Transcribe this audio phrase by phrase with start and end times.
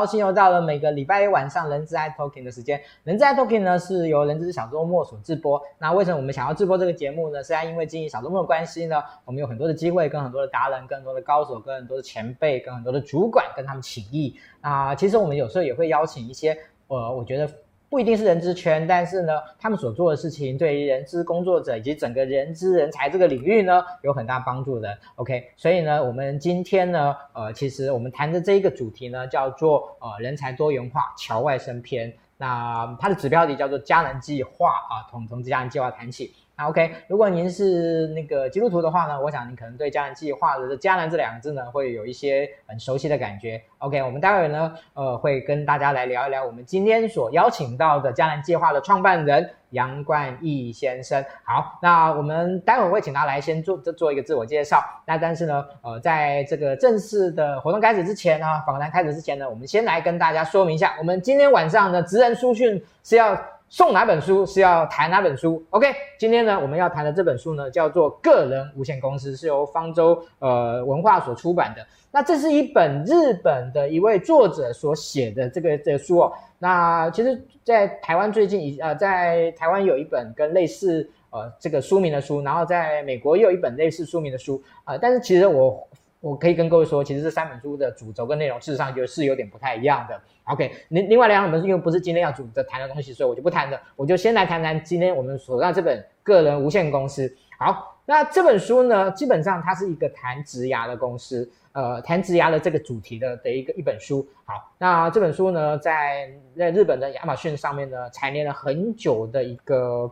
[0.00, 2.80] 高兴又到了每个礼拜一晚上人资爱 Talking 的时间。
[3.04, 5.60] 人资爱 Talking 呢是由人资小周末所制播。
[5.78, 7.44] 那为什么我们想要制播这个节目呢？
[7.44, 8.96] 是因为经营小周末的关系呢，
[9.26, 14.34] 我们有很多的机会跟很多的达人、更多的高手、跟很多的前辈、跟很多的主管跟他们请益。
[14.62, 16.56] 啊，其实我们有时候也会邀请一些，
[16.88, 17.46] 呃，我觉得。
[17.90, 24.96] 不一定是人资圈，但是呢，他们所做的事情对于人资工作者以及整个人资人才这个领域呢，有很大帮助的。
[25.16, 32.14] OK，所以呢，我们今天呢，呃，其实我们谈的这一个主题呢，叫做呃人才多元化侨外生篇。
[32.36, 36.32] 那它的指标题叫做佳能计划啊，从从佳能计划谈起。
[36.68, 43.62] OK，如果您是那个基督徒的话呢，我想您可能对“迦南计划”的“迦南”这两个字呢，会有一些很熟悉的感觉。
[43.78, 51.24] OK，我们待会呢，呃，会跟大家来聊一聊我们今天所邀请到的“迦南计划”的创办人杨冠毅先生。
[51.44, 54.84] 好，那我们待会会请他来先做做一个自我介绍。
[55.06, 63.34] 那但是呢，呃，在这个正式的活动开始之前呢，访谈开始之前呢，我们先来跟大家说明一下，我们今天晚上的职人书讯是要。
[63.72, 65.86] 送哪本书是要谈哪本书？OK，
[66.18, 71.86] 今天呢，我们要谈的这本书呢，叫做《个人无限公司》，是由方舟呃文化所出版的。
[72.10, 76.32] 那这是一本日本的一位作者所写的这个这个书哦。
[76.58, 84.98] 那其实，在台湾最近呃，在台湾有一本跟类似呃这个书名的书，然后在美国也有一本类似书名的书啊、呃。
[84.98, 85.86] 但是其实我。
[86.20, 90.20] 我可以跟各位说，其实这三本书的主轴跟内容，事实上就是有点不太一样的。
[90.44, 93.80] OK，另另外两本因为不是今天要主的谈的东西，所以我就不谈了。
[93.96, 97.26] 我就先来谈谈今天我们所让这本《个人无限公司》。
[97.58, 104.26] 好，那这本书呢，基本上它是一个谈职涯的公司，呃，谈职涯的这个主题的的一个一本书。
[104.44, 110.10] 好，那这本书呢，在在日本的亚马逊上面呢，蝉联了很久的一个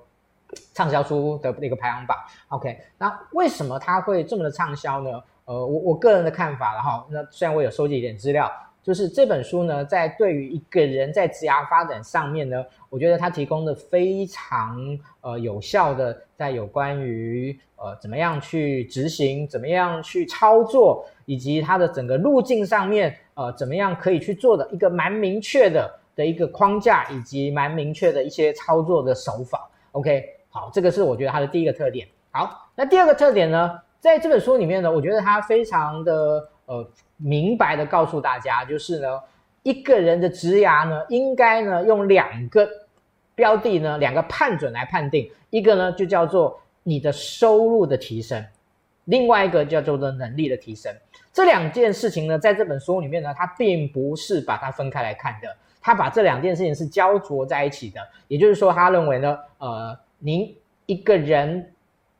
[0.73, 2.17] 畅销书的那个排行榜。
[2.49, 5.23] OK，那为什么它会这么的畅销呢？
[5.49, 14.79] 呃，我我个人的看法了哈，那虽然我有收集一点资料，就是这本书呢，在对于一个人在职涯发展上面呢，我觉得它提供的非常
[15.23, 29.67] 呃有效的，在有关于呃怎么样去执行，怎么样去操作，以及它的整个路径上面，呃怎么样可以去做的一个蛮明确的的一个框架，以及蛮明确的一些操作的手法。
[29.93, 32.07] OK，好，这个是我觉得它的第一个特点。
[32.33, 33.81] 好，那第二个特点呢？
[34.01, 39.09] 在这本书里面呢，我觉得他非常的呃明白的告诉大家，就是呢，
[39.65, 42.69] 一个人的职涯呢，应该呢用两个
[43.35, 48.45] 标的呢，两个判准来判定，一个呢就叫做你的收入的提升，
[49.07, 50.95] 另外一个叫做的能力的提升。
[51.33, 58.01] 这两件事情呢，在这本书里面呢，他并不是把它分开来看的，他把这两件事情是交灼在一起的。
[58.29, 60.57] 也就是说，他认为呢，呃，您
[60.87, 61.73] 一个人。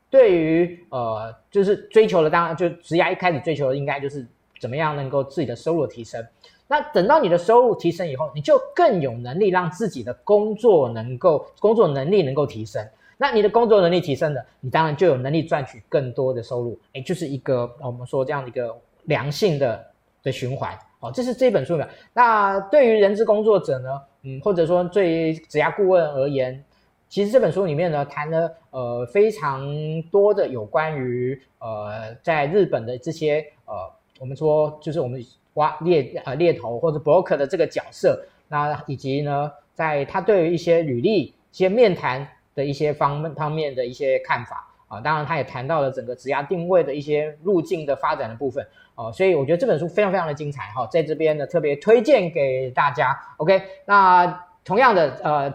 [0.09, 4.25] 对于呃，就是追求的，当然就职涯一开始追求的应该就是
[4.59, 6.25] 怎么样能够自己的收入提升。
[6.67, 12.83] 那等到你的收入提升以后，你就更有能力让自己的工作能够工作能力能够提升。
[13.17, 16.79] 那你的工作能力提升了，你当然就有能力赚取更多的收入。
[16.93, 19.85] 诶，就是一个我们说这样的一个良性的
[20.23, 20.77] 的循环。
[21.01, 21.87] 哦，这是这本书的。
[22.13, 23.89] 那对于人资工作者呢，
[24.23, 26.63] 嗯，或者说对于职涯顾问而言。
[27.09, 29.67] 其实这本书里面呢，谈了呃非常
[30.11, 33.73] 多的有关于呃在日本的这些呃
[34.19, 35.19] 我们说就是我们
[35.55, 53.19] 挖猎呃猎头或者 broker 的这个角色，那以及呢在他对于一些履历、一些面谈的一些方方面的一些看法啊，当然他也谈到了整个职涯定位的一些路径的发展的部分哦，所以我觉得这本书非常非常的精彩哈，在这边呢特别推荐给大家。
[53.37, 55.53] OK，那同样的呃。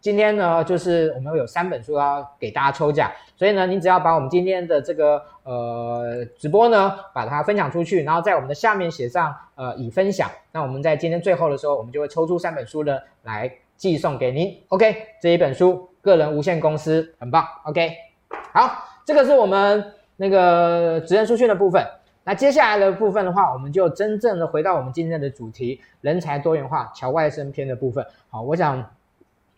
[0.00, 14.56] 今天呢，就是我们有三本书要给大家抽奖，所以呢，你只要把我们今天的这个呃直播呢，把它分享出去，然后在我们的下面写上呃已分享，那我们在今天最后的时候，我们就会抽出三本书呢来寄送给您。
[14.68, 17.44] OK，这一本书个人无限公司很棒。
[17.64, 17.90] OK，
[18.52, 21.84] 好，这个是我们那个职人书讯的部分。
[22.22, 28.06] 那接下来的部分的话，我们就真正的回到我们今天的主题——人才多元化侨外生篇的部分。
[28.30, 28.88] 好，我想。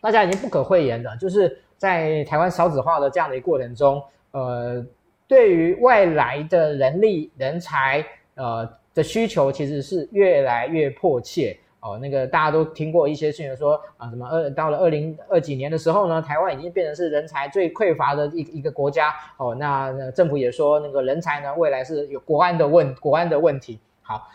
[0.01, 4.01] 大家已经不可讳言的，就是在台湾少子化的这样的一个过程中，
[4.31, 4.85] 呃，
[5.27, 8.05] 对于外来的人力人才，
[8.35, 11.97] 呃的需求其实是越来越迫切哦。
[11.97, 19.53] 那个大家都听过一些新闻说啊，什么二到了二零二几年的时候呢，台湾已经变成是人才最匮乏的一一个国家哦。
[19.53, 23.79] 那政府也说，那个人才呢，未来是有国安的问国安的问题。
[24.01, 24.27] 好。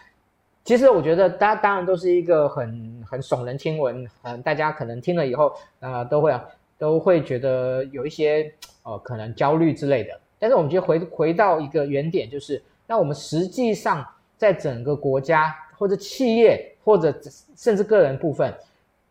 [0.65, 6.43] 其实我觉得，大家当然都是一个很很耸人听闻，嗯，大家可能听了以后，呃，都会啊，
[6.79, 8.51] 都会觉得有一些
[8.83, 10.19] 呃可能焦虑之类的。
[10.39, 14.07] 但是我们就回回到一个原点，就是那我们实际上
[14.39, 17.15] 在整个国家或者企业或者
[17.55, 18.53] 甚至个人部分，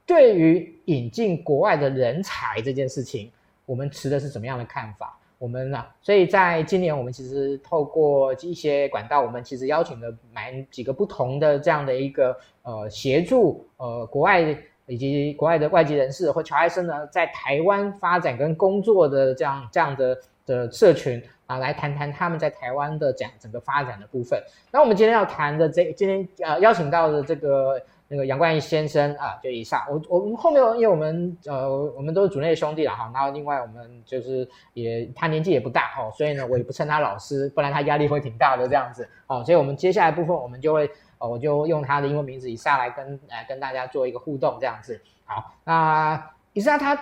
[0.08, 3.32] 对于引进国外的人才这件事情，
[3.68, 5.16] 我们持的是什么样的看法？
[5.38, 5.94] 我们、啊？
[6.02, 14.42] 所以在今年，我们其实透过一些管道，我们其实邀请了蛮几个不同的这样的一个呃协助呃国外
[14.86, 24.42] 以及国外的外籍人士或侨外生呢，在台湾发展跟工作的这样这样的的社群啊，来谈谈他们在台湾的讲整个发展的部分。
[24.72, 27.82] 那我们今天要谈的这今天呃邀请到的这个。
[28.14, 31.68] 那个杨冠毅先生啊，就以上，我我们后面，因为我们呃，
[31.98, 40.88] 我们都是组内兄弟了哈，然后另外我们就是也他年纪也不大哈，所以呢，我也不称他老师，不然他压力会挺大的这样子哦，所以我们接下来部分我们就会，
[41.18, 45.02] 呃，我就用他的英文名字以下来跟来跟大家做一个互动这样子。
[45.26, 46.24] 好，那
[46.54, 46.96] 以上他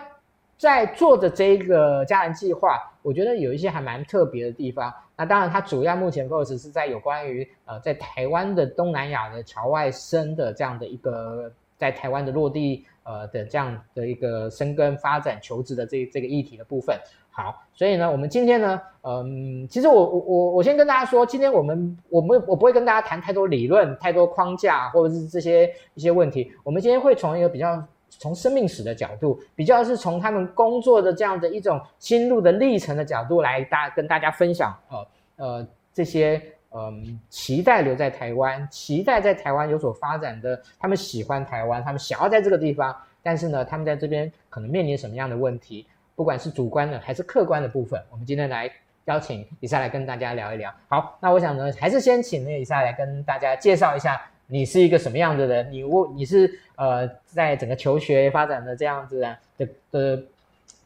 [0.61, 4.93] 在做的这个家人计划，我觉得有一些还蛮特别的地方。
[5.17, 16.95] 那当然，它主要目前 focus 是在有关于呃，在台湾的东南亚的侨外生的这样的一个在台湾的落地呃的这样的一个生根发展求职的这这个议题的部分。
[17.31, 26.51] 好，所以呢，我们今天呢，嗯，其实我我我我先跟大家说，今天我们我们我不会跟大家谈太多理论、太多框架或者是这些一些问题。
[26.63, 27.83] 我们今天会从一个比较
[28.21, 35.07] 从生命史的角度，比较是从他们工作的这样的一种心路的历程的角度来大跟大家分享呃
[35.37, 36.39] 呃这些
[36.73, 45.85] 嗯、期待留在台湾，期待在台湾有所发展的，他们喜欢台湾，他们想要在这个地方，但是呢，他们在这边可能面临什么样的问题，
[46.15, 48.71] 不管是主观的还是客观的部分，我们今天来
[49.03, 50.73] 邀请以撒来跟大家聊一聊。
[50.87, 54.21] 好，那我想呢，还是先请那个以撒来跟大家介绍一下。
[54.51, 55.71] 你是一个什么样的人？
[55.71, 60.23] 你我你是呃，在整个求学发展的这样子的的，的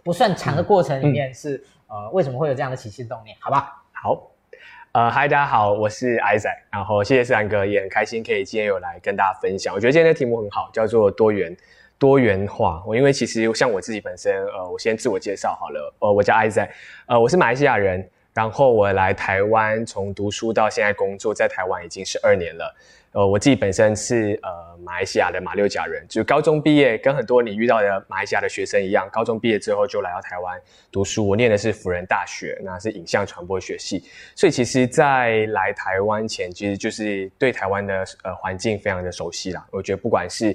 [0.03, 1.57] 不算长的过程里面是，是、
[1.87, 3.35] 嗯、呃，为什么会有这样的起心动念？
[3.39, 3.83] 好吧？
[3.91, 4.21] 好，
[4.91, 9.73] 呃，嗨，大家好，我是 Isaac，然后谢谢思然哥，也很开心可以今天有来跟大家分享。
[9.73, 11.57] 我觉得今天的题目很好，叫做多元
[11.97, 12.83] 多元化。
[12.85, 16.69] 我因为其实像我自己本身，呃，我先自我介绍好了，呃，我叫 Isaac，
[17.07, 22.75] 呃，我是马来西亚人，然后我来台湾从读书到现在工作，在台湾已经十二年了。
[23.15, 30.59] 呃，我自己本身是呃马来西亚的马六甲人，就高中毕业，跟很多你遇到的马来西亚的学生一样，高中毕业之后就来到台湾
[30.91, 31.25] 读书。
[31.25, 34.03] 我念的是辅仁大学，那是影像传播学系。
[34.35, 39.65] 所以其实，在来台湾前，其实就是对台湾的呃环境非常的熟悉啦。
[39.71, 40.53] 我觉得不管是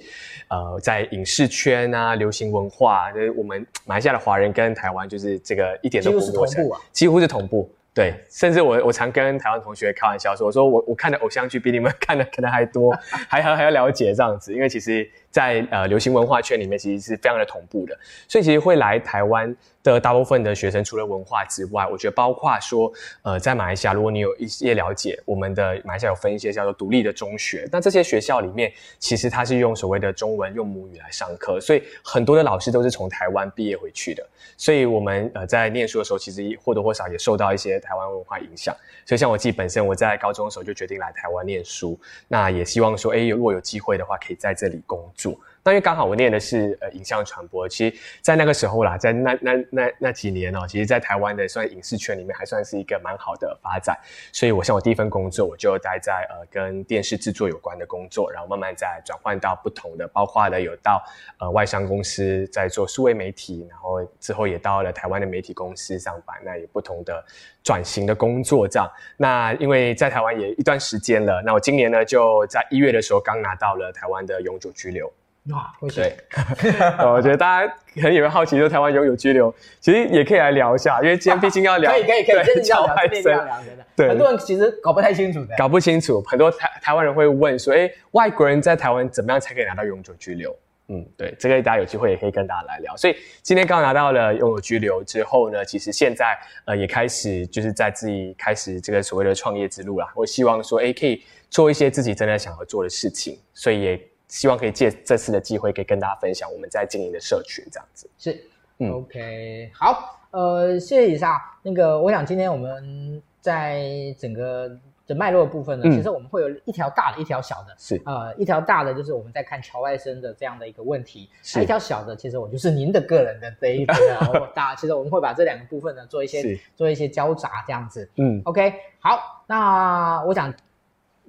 [0.48, 7.72] 呃在影视圈啊、流行文化，就是我们马来西亚的华人跟台湾就是这个一点都不陌生，几乎是同步。
[8.00, 12.96] 对，甚至我我常跟台湾同学开玩笑说，我说我我看的偶像剧比你们看的可能还多，
[13.28, 15.10] 还还还要了解这样子，因为其实。
[15.30, 17.96] 在呃流行文化圈里面，其实是非常的同步的，
[18.28, 22.92] 所以其实会来台湾的大部分的学生，除了文化之外，我觉得包括说，
[23.22, 38.74] 呃，在马来西亚，如果你有一些了解，我们的马来西亚有分一些叫做独立的中学，那这些学校里面，其实它是用所谓的中文用母语来上课，所以很多的老师都是从台湾毕业回去的，所以我们呃在念书的时候，其实或多或少也受到一些台湾文化影响，
[39.10, 41.98] 就像我自己本身，我在高中的时候就决定来台湾念书，
[42.28, 45.36] 那也希望说，哎，如果有机会的话，可以在这里工作。
[45.62, 53.94] 那因为刚好我念的是呃影像传播，其实，在那个时候啦，在那那那那几年哦，其实，在台湾的算影视圈里面，还算是一个蛮好的发展。
[54.32, 61.04] 所以，我像我第一份工作，我就待在呃跟电视制作有关的工作，然后慢慢再转换到不同的，包括了有到
[61.38, 67.22] 呃外商公司在做数位媒体，然后之后也到了台湾的媒体公司上班，那有不同的
[67.62, 68.90] 转型的工作这样。
[69.18, 75.12] 那因为在台湾也一段时间了，那我今年呢就在一月的时候刚拿到了台湾的永久居留。
[75.48, 76.16] 哇，对，
[77.02, 83.84] 我觉得大家可能也会好奇，说台湾永久居留，其实也可以来聊一下，因为今天毕竟要聊， 可以可以可以，真的要聊，真的要聊，真的。
[83.96, 90.54] 对，很多人其实搞不太清楚的，搞不清楚，很多台台湾人会问说，哎，外国人在台湾怎么样才可以拿到永久居留？
[90.88, 92.94] 嗯，对，这个大家有机会也可以跟大家来聊。
[92.96, 100.06] 所以今天刚拿到了永久居留之后呢，其实现在呃也开始就是在自己开始这个所谓的创业之路啦。
[100.14, 104.09] 我希望说，哎，可以做一些自己真的想要做的事情，所以也。
[104.30, 108.08] 希望可以借这次的机会，可以跟大家分享我们在经营的社群，这样子。
[108.16, 108.44] 是，
[108.78, 111.36] 嗯，OK，好，呃，谢谢以上。
[111.62, 113.82] 那个，我想今天我们在
[114.16, 114.70] 整个
[115.04, 121.60] 的脉络的部分呢，嗯、其实我们会有一条大的，一条小的，是，呃，一条大的就是我们在看乔外生的这样的一个问题，是。
[121.60, 130.54] 一条小的，其实我就是您的个人的这一个， 然后大，其实我们会把这两个部分呢做一些做一些交杂，这样子，嗯，OK，好，那我想。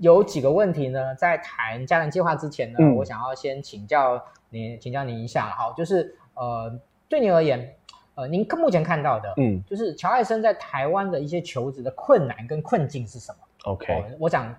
[0.01, 6.73] 有几个问题呢，在谈家人计划之前呢，嗯、我想要先请教您，请教您一下，好，就是呃，
[7.07, 7.75] 对您而言，
[8.15, 13.37] 呃，您目前看到的，嗯，就是乔爱生在台湾的一些求职的困难跟困境是什么
[13.71, 14.53] ？OK，、呃、我想。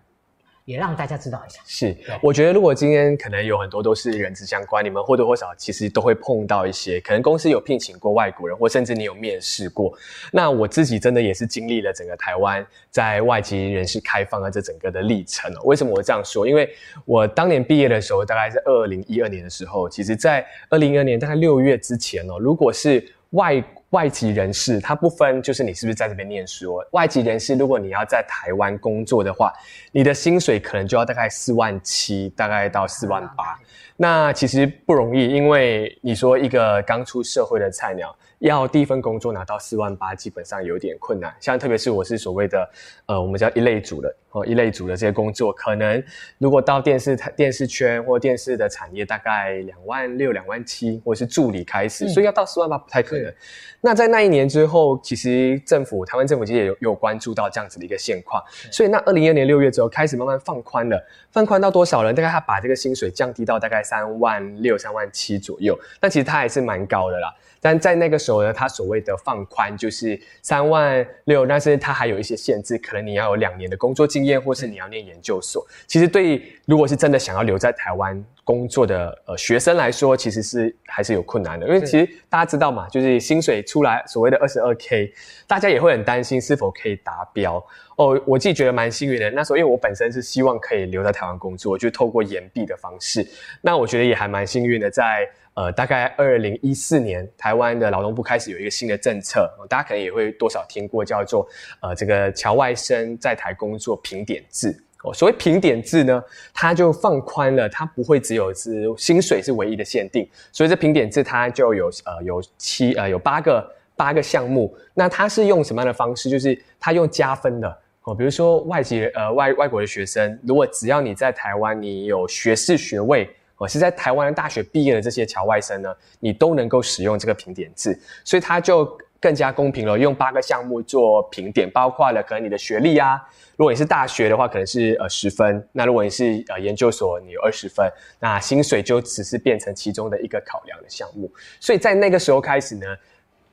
[0.73, 1.61] 也让大家知道一下。
[1.67, 9.93] 是，我觉得如果今天可能有很多都是人资相关，你们或多或少其实都会碰到一些，可能公司有聘请过外国人，或甚至你有面试过。
[10.33, 15.53] 那我自己真的也是经历了整个台湾在外籍人士开放的这整个的历程。
[15.65, 16.49] 为什么我这样说？
[16.49, 16.69] 因为
[17.05, 23.63] 我当年毕业的时候，大概是二零一二年的时候，其实在二零一二年大概六月之前哦，如果是外
[23.93, 26.77] 外籍人士，他不分就是你是不是在这边念书。
[26.91, 29.53] 外籍人士，如果你要在台湾工作的话，
[29.93, 33.59] 你的薪水可能就要大概四万七，大概到四万八。
[33.97, 38.15] 那其实不容易，因为你说一个刚出社会的菜鸟。
[38.43, 41.33] 要第一份工作拿到四万八，基本上有点困难。
[41.39, 42.69] 像特别是我是所谓的，
[43.07, 46.03] 呃，我们叫一类组的哦，一类组的这些工作，可能
[46.39, 53.33] 如果到电视台、电视圈或电视的产业，大概两万六、两万七，或者是助理开始，嗯、所以要到四万八不太可能。
[53.81, 62.13] 那在那一年之后，其实政府台湾政府其实也有有关注到这样子的一个现况，所以那二零一二年六月之后开始慢慢放宽了，放宽到多少人？
[62.13, 67.33] 大概他把这个薪水降低到大概三万六、三万七左右，但其实它还是蛮高的啦。
[67.65, 75.65] 但在那个时候呢，他所谓的放宽就是三万六，但是他还有一些限制，可能你要有两年的工作经验，或是你要念研究所。
[75.87, 85.15] 其实对，如果是真的想要留在台湾工作的呃学生来说，其实是还是有困难的，因为其实大家知道嘛，就是薪水出来所谓的二十二 K，
[85.47, 87.65] 大家也会很担心是否可以达标。
[87.95, 93.25] 哦，我自己觉得蛮幸运的，那时候因为我本身是希望可以留在台湾工作，就透过延毕的方式，
[93.61, 95.29] 那我觉得也还蛮幸运的，在。
[95.55, 101.47] 呃，大概二零一四年，台湾的劳动部开始有一个新的政策，大家可能也会多少听过，叫做
[101.81, 104.75] 呃这个侨外生在台工作评点制。
[105.05, 114.75] 哦，所谓评点制呢，它就放宽了，它不会只有是薪水是唯一的限定，所以这评点制它就有呃有七呃有八个八个项目。
[114.95, 116.31] 那它是用什么样的方式？
[116.31, 123.29] 就是它用加分的哦，比如说外籍呃外外国的学生，如果只要你在台湾你有学士学位。
[123.63, 128.85] 我是在台湾大学毕业的这些侨外生呢，你都能够使用这个评点制，所以它就
[129.21, 129.97] 更加公平了。
[129.97, 133.23] 用八个项目做评点，包括了可能你的学历啊，
[133.57, 137.89] 如果你是大学的话，可能是呃十分；那如果你是呃研究所，你有二十分，
[138.19, 141.33] 那薪水就只是变成其中的一个考量的项目。
[141.61, 142.87] 所以在那个时候开始呢，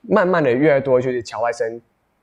[0.02, 1.80] 慢慢的越来越多就是侨外生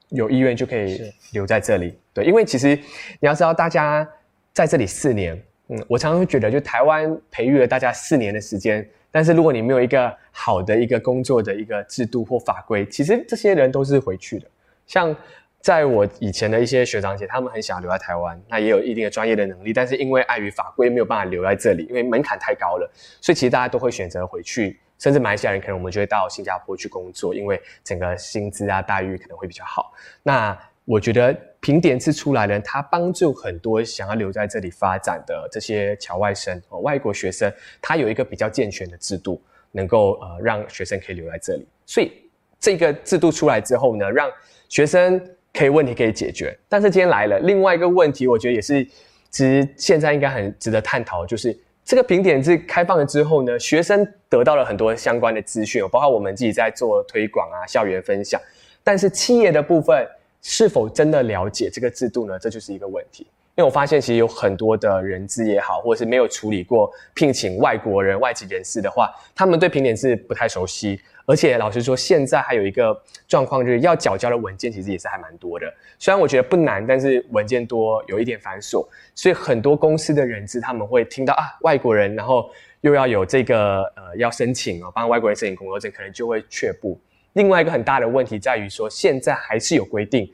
[0.09, 1.01] 有意愿就可以
[1.31, 1.97] 留在这里。
[2.13, 2.75] 对，因为其实
[3.21, 4.05] 你要知道，大家
[4.53, 5.41] 在这里四年。
[5.69, 14.47] 嗯，我常常会觉得，就台湾培育了大家四年的时间，但是如果你没有一个好的一个工作的一个制度或法规，其实这些人都是回去的。
[14.87, 15.15] 像
[15.61, 22.89] 在我以前的一些学长姐，他们很想留在台湾，那也有一定的专业的能力，但是因为碍于法规没有办法留在这里，因为门槛太高了，
[23.21, 29.93] 所以其实大家都会选择回去，甚至马来西亚人可能我们就会到新加坡去工作，因为整个薪资啊待遇可能会比较好。
[30.23, 39.43] 那我觉得评点制出来呢，它帮助很多想要留在这里发展的这些侨外生哦，外国学生，他有一个比较健全的制度，
[39.73, 41.67] 能够呃让学生可以留在这里。
[41.85, 42.13] 所以
[42.61, 44.31] 这个制度出来之后呢，让
[44.69, 45.21] 学生
[45.53, 46.57] 可以问题可以解决。
[46.69, 48.85] 但是今天来了另外一个问题，我觉得也是
[49.29, 58.41] 其实现在应该很值得探讨，就是这个评点制开放了之后呢，学生得到了很多相关的资讯，包括我们自己在做推广啊、校园分享，
[58.85, 60.07] 但是企业的部分。
[60.49, 62.39] 是否真的了解这个制度呢？
[62.39, 63.27] 这就是一个问题。
[63.57, 71.01] 因为我发现，其实有很多的人资也好，或者是没有处理过聘请外国人、外籍人士的话，他们对评点制不太熟悉。
[71.25, 75.67] 而且老实说，现在还有一个状况，就是要缴交的文件其实也是还蛮多的。
[75.99, 78.87] 虽然我觉得不难，但是文件多，有一点繁琐。
[79.17, 82.49] 所以很多公司的人资他们会听到啊，外国人，然后
[82.83, 87.01] 又要有这个呃要申请哦，帮外国人申请工作证，可能就会却步。
[87.37, 90.27] 另外一个很大的问题在于说，现在还是有规定，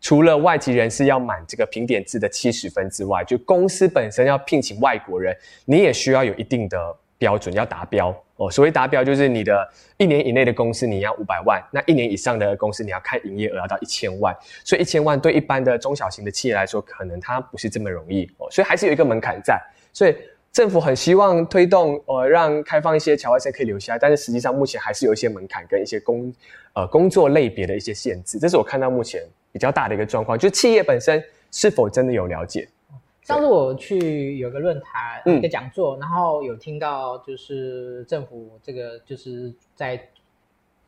[0.00, 5.36] 除了外籍人士要满这个评点制的七十分之外，就公司本身要聘请外国人，
[5.66, 6.78] 你也需要有一定的
[7.18, 8.50] 标准要达标哦。
[8.50, 14.34] 所谓达标，就是你的一年以内的公司你要五百万，那一年以上的公司你要看营业额要到一千万。
[14.64, 18.50] 所以一千万对一般的中小型的企业来说，可能它不是这么容易哦。
[18.50, 19.60] 所以还是有一个门槛在，
[19.92, 20.16] 所以。
[20.56, 26.32] 政府很希望推动，呃，让开放一些侨外生可以留下来，但是实际上目前还是有一些门槛跟一些工，
[26.72, 29.22] 呃，工作类别的一些限制，这是我看到目前
[29.52, 32.66] 比较大的一个状况，就企业本身是否真的有了解？
[33.20, 40.00] 上次我去有个论坛，一个讲座，嗯，然后有听到就是政府这个就是在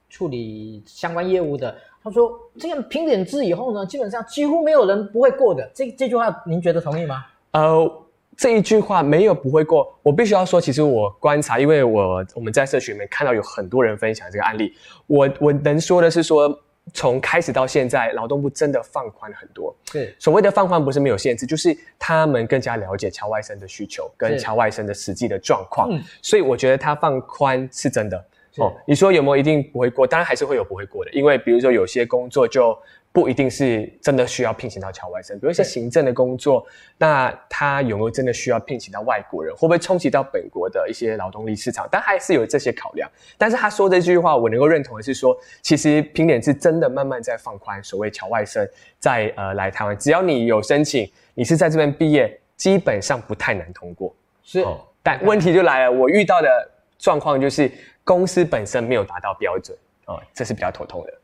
[0.09, 7.27] 处理相关业务的，他说这样评点制以后呢，基本上几乎没有人不会过的，这这句话您觉得同意吗？
[7.51, 8.05] 呃。
[8.39, 14.73] 这一句话没有不会过，我必须要说，其实我观察，因为我我们在社群里面看到有很多人分享这个案例，
[15.09, 16.57] 我我能说的是说，
[16.95, 19.75] 从开始到现在，劳动部真的放宽很多。
[19.93, 25.89] 对所谓的放宽，不是没有限制，就是他们更加了解侨外生的需求跟侨外生的实际的状况。
[25.91, 28.25] 嗯，所以我觉得他放宽是真的。
[28.59, 30.07] 哦，你说有没有一定不会过？
[30.07, 32.79] 当然还是会有不会过的，因为比如说有些工作就。
[33.11, 36.65] 不一定是真的需要聘请到侨外生，比如一些行政的工作，
[36.99, 39.53] 那他有没有真的需要聘请到外国人？
[39.57, 41.89] 会不会冲击到本国的一些劳动力市场？
[41.91, 43.11] 但还是有这些考量。
[43.37, 48.65] 但是他说这句话，我能够认同的是说，其实评点是真的慢慢在放宽，所谓侨外生
[49.01, 54.15] 在呃来台湾，只要你有申请，你是在这边毕业，基本上不太难通过。
[54.45, 57.73] 是，哦，但问题就来了，我遇到的状况就是
[58.05, 61.15] 公司本身没有达到标准，哦，这是比较头痛的。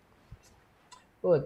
[1.20, 1.40] 我。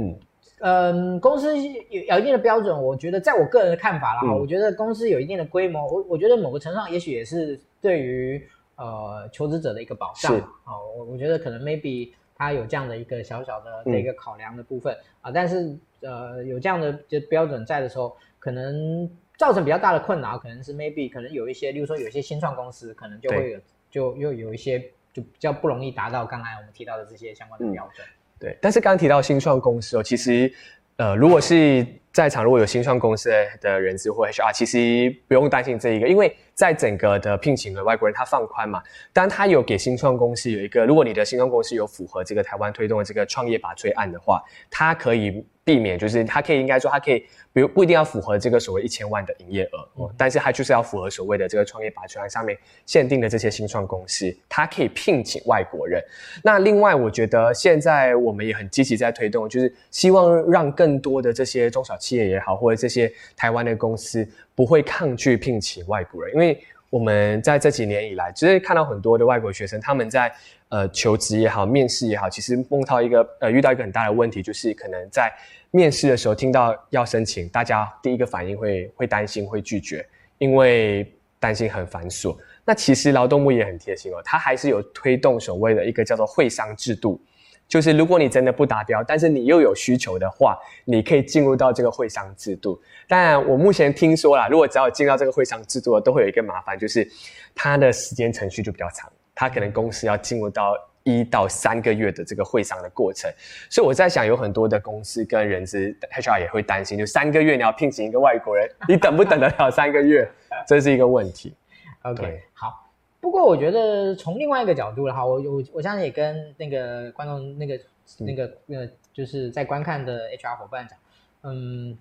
[0.00, 0.18] 嗯。
[0.62, 10.36] 嗯，公司有有一定的标准，我觉得在我个人的看法啦，嗯、我觉得公司有一定的规模，我我觉得某个程度上也许也是对于呃求职者的一个保障。
[10.36, 10.38] 是。
[10.38, 23.58] 哦，我我觉得可能 maybe 他有这样的一个小小的这个考量的部分、嗯、啊，但是呃有这样的就标准在的时候，可能造成比较大的困扰，可能是 maybe 可能有一些，例如说有一些新创公司，可能就会有
[23.90, 24.78] 就又有一些
[25.14, 28.06] 就比较不容易达到刚才我们提到的这些相关的标准。
[28.06, 30.50] 嗯对，但是刚刚提到新创公司哦，其实，
[30.96, 47.24] 呃，如果是在场如果有新创公司的人资或 HR，其实不用担心这一个，因为在整个的聘请的外国人，他放宽嘛，当然他有给新创公司有一个，如果你的新创公司有符合这个台湾推动的这个创业拔萃案的话，他可以避免，就是他可以应该说他可以。
[47.52, 56.00] 比如不一定要符合这个所谓一千万的营业额，嗯，但是它就是要符合所谓的这个创业拔萃案上面限定的这些新创公司，它可以聘请外国人。
[56.44, 70.32] 那另外，我觉得现在我们也很积极在推动，就是希望让更多的这些中小企业也好，或者这些台湾的公司不会抗拒聘请外国人，因为我们在这几年以来，其实看到很多的外国学生他们在
[70.70, 75.30] 呃求职也好、面试也好，其实碰到一个呃遇到一个很大的问题，就是可能在。
[75.72, 80.04] 面试的时候听到要申请，大家第一个反应会会担心，会拒绝，
[80.38, 81.06] 因为
[81.38, 82.36] 担心很繁琐。
[82.64, 87.22] 那其实劳动部也很贴心哦，他还是有推动所谓的一个叫做会商制度，
[87.70, 92.78] 就是如果你真的不达标，但是你又有需求的话，你可以进入到这个会商制度。
[93.08, 97.08] 当然我目前听说啦，如果只要进到这个会商制度，都会有一个麻烦，就是
[97.54, 100.76] 它的时间程序就比较长，它可能公司要进入到。
[101.02, 103.32] 一到三个月的这个会商的过程，
[103.70, 110.30] 所以我在想，有很多的公司跟人资 HR 也会担心，就三个月你要聘请一个外国人，你等不等得了三个月？
[110.68, 111.54] 这是一个问题。
[112.02, 112.89] OK，好。
[113.20, 117.80] 不过我觉得从另外一个角度的话，我我我相信也跟那个观众、那个
[118.18, 120.98] 那个那个就是在观看的 HR 伙伴讲，
[121.42, 121.96] 嗯，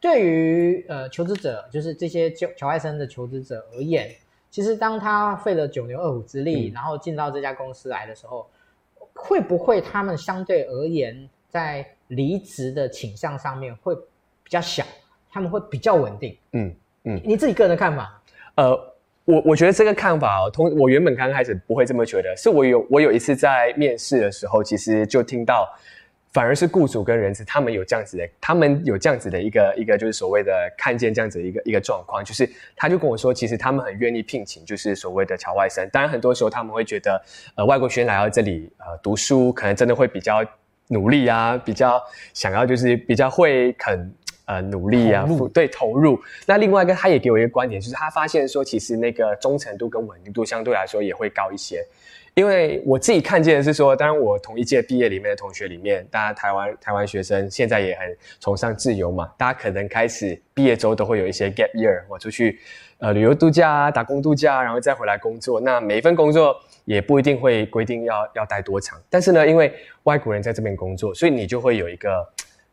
[0.00, 4.10] 对于呃求职者，就是这些侨侨外生的求职者而言。
[4.50, 8.46] 其实，当他费了九牛二虎之力，嗯、然后进到这家公司来的时候，
[9.14, 14.84] 会不会他们相对而言在离职的倾向上面会比较小？
[15.30, 16.36] 他们会比较稳定？
[16.52, 16.68] 嗯
[17.04, 18.22] 嗯，嗯你自己个人的看法？
[18.56, 18.91] 呃，
[19.24, 25.68] 我我觉得这个看法哦，同我原本刚开始不会这么觉得，是我有我有一次在面试的时候，其实就听到。
[26.34, 35.86] 反而是雇主跟人资，他们有这样子的，他们有这样子的一个一个，就是所谓的看见这样子的一个一个状况，就是他就跟我说，其实他们很愿意聘请，就是所谓的侨外生。
[35.92, 37.22] 当然，很多时候他们会觉得，
[37.54, 40.42] 呃，外国学生来到这里，呃，读书可能真的会比较
[40.88, 44.10] 努力啊，比较想要就是比较会肯
[44.52, 45.26] 呃努力啊。
[45.54, 46.20] 对，投入。
[46.46, 51.84] 那另外一个，他也给我一个观点，就是他发现说，其实那个忠诚度跟稳定度相对来说也会高一些。
[52.34, 62.58] 因为我自己看见的是说，当然我同一届毕业里面的同学里面，大家台湾台湾学生现在也很崇尚自由嘛，大家可能开始毕业之后都会有一些 gap year，我出去
[63.00, 65.60] 呃旅游度假啊，打工度假，然后再回来工作。
[65.60, 69.70] 那每一份工作也不一定会规定要要待多长，但是呢，因为
[70.04, 72.26] 外国人在这边工作，所以你就会有一个。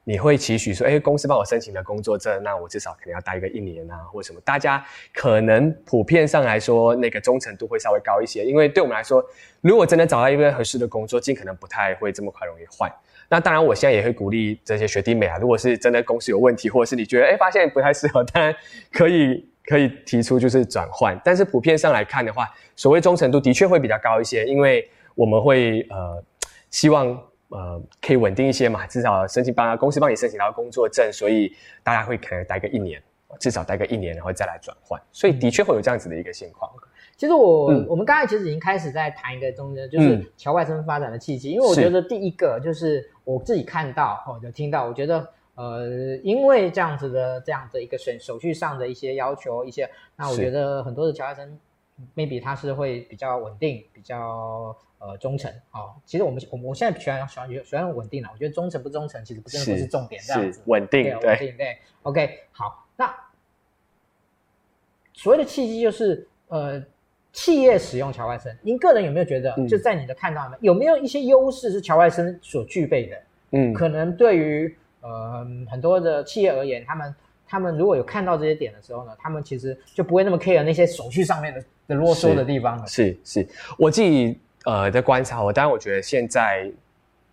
[0.06, 4.42] 你会期许说，哎，公司帮我申请的工作证，那我至少可能要待一个一年啊，或什么？
[4.44, 4.84] 大家
[5.14, 9.24] 可能普遍上来说，那个忠诚度会稍微高一些，因为对我们来说，
[9.62, 12.92] 如果真的找到一份合适的工作，尽可能不太会这么快容易换。
[13.30, 18.56] 那当然，我现在也会鼓励这些学弟妹啊，如果是真的公司有问题，或者是你觉得哎发现不太适合，当然
[18.92, 21.20] 可以可以提出就是转换。
[21.24, 26.24] 但是普遍上来看的话，所谓忠诚度的确会比较高一些，因为我们会呃
[26.72, 27.16] 希望。
[27.50, 31.52] 呃，可以稳定一些嘛，至少申请帮公司帮你申请到工作证，所以
[31.84, 33.02] 大家会可能待个一年，
[33.40, 36.72] 至少待个一年，然后再来转换，所以的确会有这样子的一个情况。
[37.18, 45.88] 其实我、嗯、我们刚才其实已经开始在谈一个中间，就是侨外生发展的契机，嗯、因为我觉得第一个就是我自己看到或者是听到，我觉得呃，
[46.24, 51.60] 因为这样子的这样的一个手手续上的一些要求，一些，那我觉得很多的侨外生。
[52.16, 55.96] maybe 他是会比较稳定，比较呃忠诚哦。
[56.06, 61.78] 其实我们我我现在喜欢喜欢喜欢稳定了，我觉得忠诚不忠诚其实不真的不是重点，这样子稳定对稳定对。
[62.04, 63.14] OK，好，那
[65.14, 66.84] 所谓的契机就是呃。
[67.32, 73.22] 企业使用乔外生，您个人有没有觉得，就在你的看到里面，嗯、有没有一些优势是乔外生所具备的？
[73.52, 77.16] 嗯，可能对于呃很多的企业而言，他们
[77.48, 82.88] 他们如果有看到这些点的时候呢，他们其实就不会那么 care 那些手续上面的的啰嗦的地方了。
[82.88, 86.70] 是是，是，我自己呃的观察，我当然我觉得现在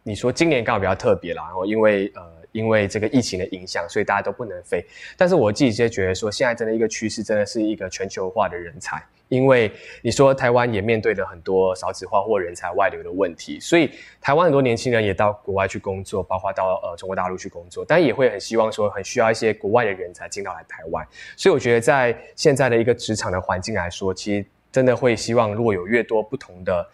[0.02, 4.84] 你说今年刚好比较特别啦，然后因为呃因为这个疫情的影响，所以大家都不能飞。
[5.16, 9.02] 但是我自己就觉得说，现在真的一个趋势，真的是一个全球化的人才。
[9.28, 21.04] 因为你说台湾也面对了很多少子化或人才外流的问题，所以台湾很多年轻人也到国外去工作，包括到呃中国大陆去工作，但也会很希望说很需要一些国外的人才进到来台湾。
[21.36, 26.88] 所以我觉得在现在的一个职场的环境来说，其实真的会希望如果有越多不同的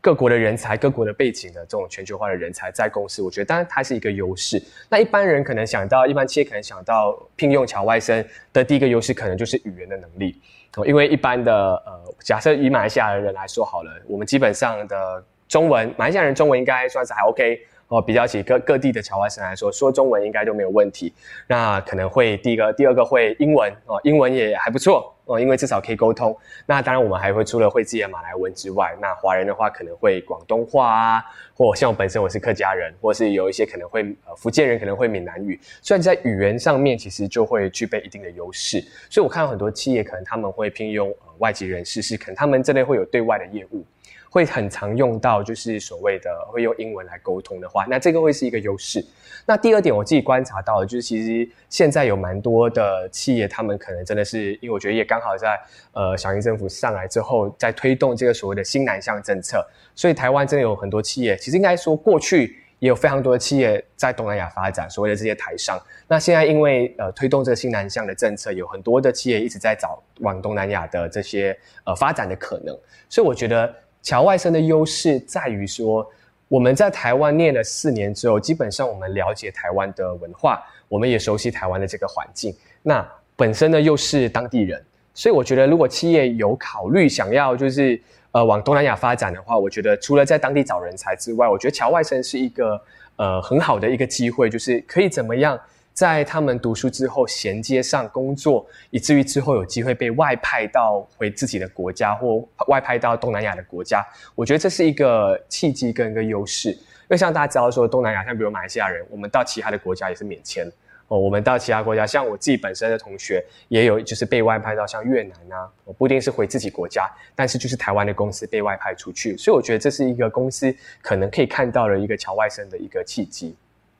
[0.00, 4.62] 各国的人才、各国的背景的这种全球化的人才在公司，我觉得当然它是一个优势。
[4.88, 10.40] 那一般人可能想到，一般企业可能想到聘用乔外生的第一个优势，可能就是语言的能力。
[10.76, 11.52] 哦，因为一般的
[11.84, 17.60] 呃，假设以马来西亚的人来说好了，我们基本上的中文，马来西亚人中文应该算是还 OK
[17.90, 21.12] 哦，比较起各各地的侨外生来说，说中文应该都没有问题。
[21.48, 25.12] 那可能会第一个、第二个会英文哦，英文也还不错。
[25.24, 26.36] 哦，因为至少可以沟通。
[26.66, 35.58] 那当然，我们还会除了会自己的马来文之外，那华人的话可能会广东话啊，或像我本身我是客家人，或是有一些可能会呃福建人可能会闽南语。
[35.82, 43.84] 虽然在语言上面其实就会具备一定的优势，所以我看到很多企业可能他们会聘用外籍人士，是可能他们真的会有对外的业务。
[44.30, 49.04] 会很常用到，就是所谓的会用英文来沟通的话，那这个会是一个优势。
[49.44, 55.58] 那第二点，我自己观察到的，就是其实现在有蛮多的企业，他们可能真的是，因为我觉得也刚好在
[55.92, 59.66] 呃小英政府上来之后，在推动这个所谓的新南向政策，
[59.96, 65.76] 所以台湾真的有很多企业，其实应该说过去也有非常多的企业在东南亚发展，所谓的这些台商。
[66.06, 73.74] 那现在因为呃推动这个新南向的政策，有很多的企业一直在找往东南亚的这些呃发展的可能，所以我觉得。
[74.02, 76.06] 侨外生的优势在于说，
[76.48, 82.54] 我们在台湾念了四年之后，基本上我们了解台湾的文化，我们也熟悉台湾的这个环境。
[82.82, 84.82] 那本身呢又是当地人，
[85.14, 88.00] 所以我觉得如果企业有考虑想要就是
[88.32, 92.80] 呃往东南亚发展的话，我觉得除了在当地找人才之外，我觉得侨外生是一个
[93.16, 95.58] 呃很好的一个机会，就是可以怎么样。
[96.00, 104.02] 在他们读书之后，衔接上工作，以至于之后有机会被外派到回自己的国家，或外派到东南亚的国家。
[104.34, 106.70] 我觉得这是一个契机跟一个优势。
[106.70, 110.66] 因为像大家知道说，东南亚像比如马来西亚人，我们到其他的国家也是免签
[111.08, 111.18] 哦。
[111.18, 119.36] 我们到其他国家，像我自己本身的同学也有，就是被外派到像越南啊，我不一定是回自己国家，但是就是台湾的公司被外派出去。
[119.36, 123.54] 所以我觉得这是一个公司可能可以看到的一个侨外生的一个契机。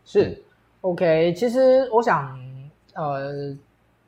[0.06, 0.42] 是。
[0.82, 2.38] 嗯 OK，其实我想，
[2.94, 3.54] 呃，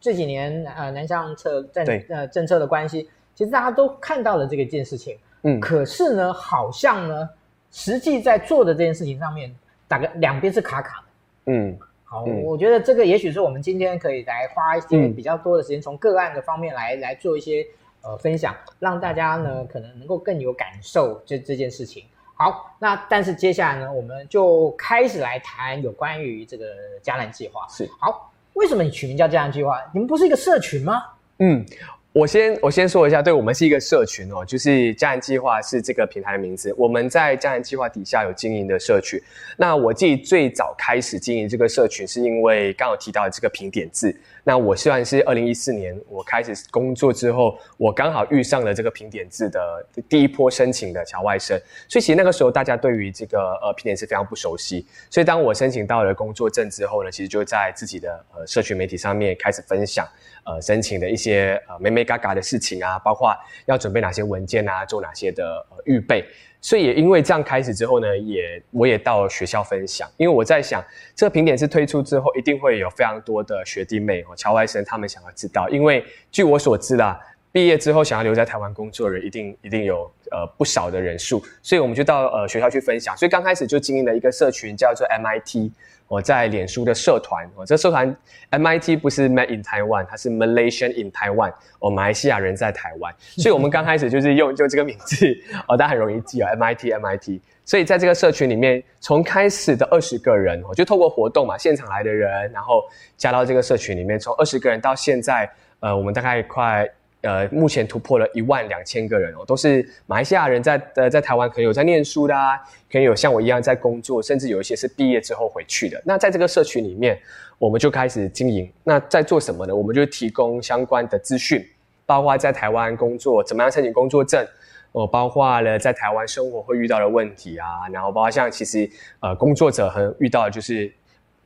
[0.00, 7.28] 这几年呃南向策政呃政策的关系，其实大家都看到了这个件事情，嗯，可是呢，好像呢，
[7.70, 9.54] 实际在做的这件事情上面，
[9.86, 17.66] 大概两边是卡卡的，嗯，好，嗯、我觉得这个也许是我们今天可以来花一些比较多的时间，从个案的方面来、嗯、来做一些
[18.00, 22.04] 呃分享，让大家呢可能能够更有感受这这件事情。
[22.42, 26.64] 好，那但是接下来呢，我们就开始来谈有关于这个
[27.00, 27.64] 迦南计划。
[27.68, 29.80] 是，好，为什么你取名叫迦南计划？
[29.94, 31.04] 你们不是一个社群吗？
[31.38, 31.64] 嗯。
[32.12, 36.74] 我先我先说一下，对，我们是一个社群哦，就是家人计划是这个平台的名字。
[36.76, 39.18] 我们在家人计划底下有经营的社群。
[39.56, 44.14] 那我自己最早开始经营这个社群，是因为刚好提到的这个评点制。
[44.44, 54.86] 那我虽然是二零一四年我开始工作之后，我刚好遇上了这个评点制的第一波申请的侨外生，所以其实那个时候大家对于这个呃评点制非常不熟悉。
[55.08, 60.06] 所以当我申请到了工作证之后呢，其实就在自己的呃社群媒体上面开始分享。
[60.44, 63.34] 呃，申请的一些呃美美嘎嘎的事情啊，包括
[63.66, 66.24] 要准备哪些文件啊，做哪些的呃预备，
[66.60, 70.84] 所以也因为这样开始之后呢，也我也到学校分享，因为我在想，
[71.14, 77.18] 这个评点是推出之后，一定会有非常多的学弟妹哦，侨外生他们想要知道，因为据我所知啦，
[77.50, 85.70] 毕业之后想要留在台湾工作的人，一定一定有呃不少的人数，所以我们就到呃学校去分享，所以刚开始就经营了一个社群，叫做 MIT。
[86.12, 88.14] 我在脸书的社团，我，这社团
[88.50, 95.26] MIT 不是 Made in Taiwan，它是 Malaysian in Taiwan，哦，马来西亚人在台湾，所以我们刚开始就是用就这个名字，
[95.66, 102.84] 哦，大家很容易记啊，MIT MIT，所以在这个社群里面，从开始的二十个人，我，就透过活动嘛，现场来的人，然后
[103.16, 106.86] 加到这个社群里面，从二十个人到现在，呃，我们大概快
[107.22, 112.56] 呃，目前突破了一万两千个人哦，都是马来西亚人在呃在台湾可能有在念书的啊，
[112.90, 116.02] 可能有像我一样在工作，甚至有一些是毕业之后回去的。
[116.04, 117.16] 那在这个社群里面，
[117.58, 118.68] 我们就开始经营。
[118.82, 119.74] 那在做什么呢？
[119.74, 121.64] 我们就提供相关的资讯，
[122.04, 124.44] 包括在台湾工作怎么样申请工作证
[124.90, 130.92] 哦，包括了在台湾生活会遇到的问题啊，然后包括像其实呃工作者很遇到的就是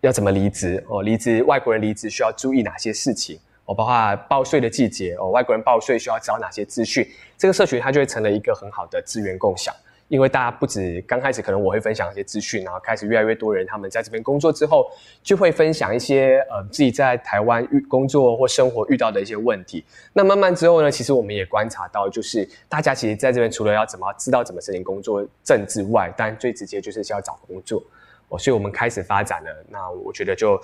[0.00, 3.38] 要怎么离职哦，离职外国人离职需要注意哪些事情。
[3.66, 7.06] 哦，包括报税的季节哦，外国人报税需要知道哪些资讯？
[7.36, 9.74] 这个社群它就会成了一个很好的资源共享，
[10.08, 14.88] 因为大家不止刚开始可能我会分享一些资讯，然后开始越来越多人他们在这边工作之后，
[15.20, 19.84] 就会分享一些呃自己在台湾遇工作或生活遇到的一些问题。
[20.12, 27.82] 那慢慢之后呢，其实我们也观察到，就是大家其实在这边除了要怎么知道怎么申请工作证之外，但最直接就是需要找工作
[28.28, 29.66] 哦，所以我们开始发展了。
[29.68, 30.56] 那我觉得就。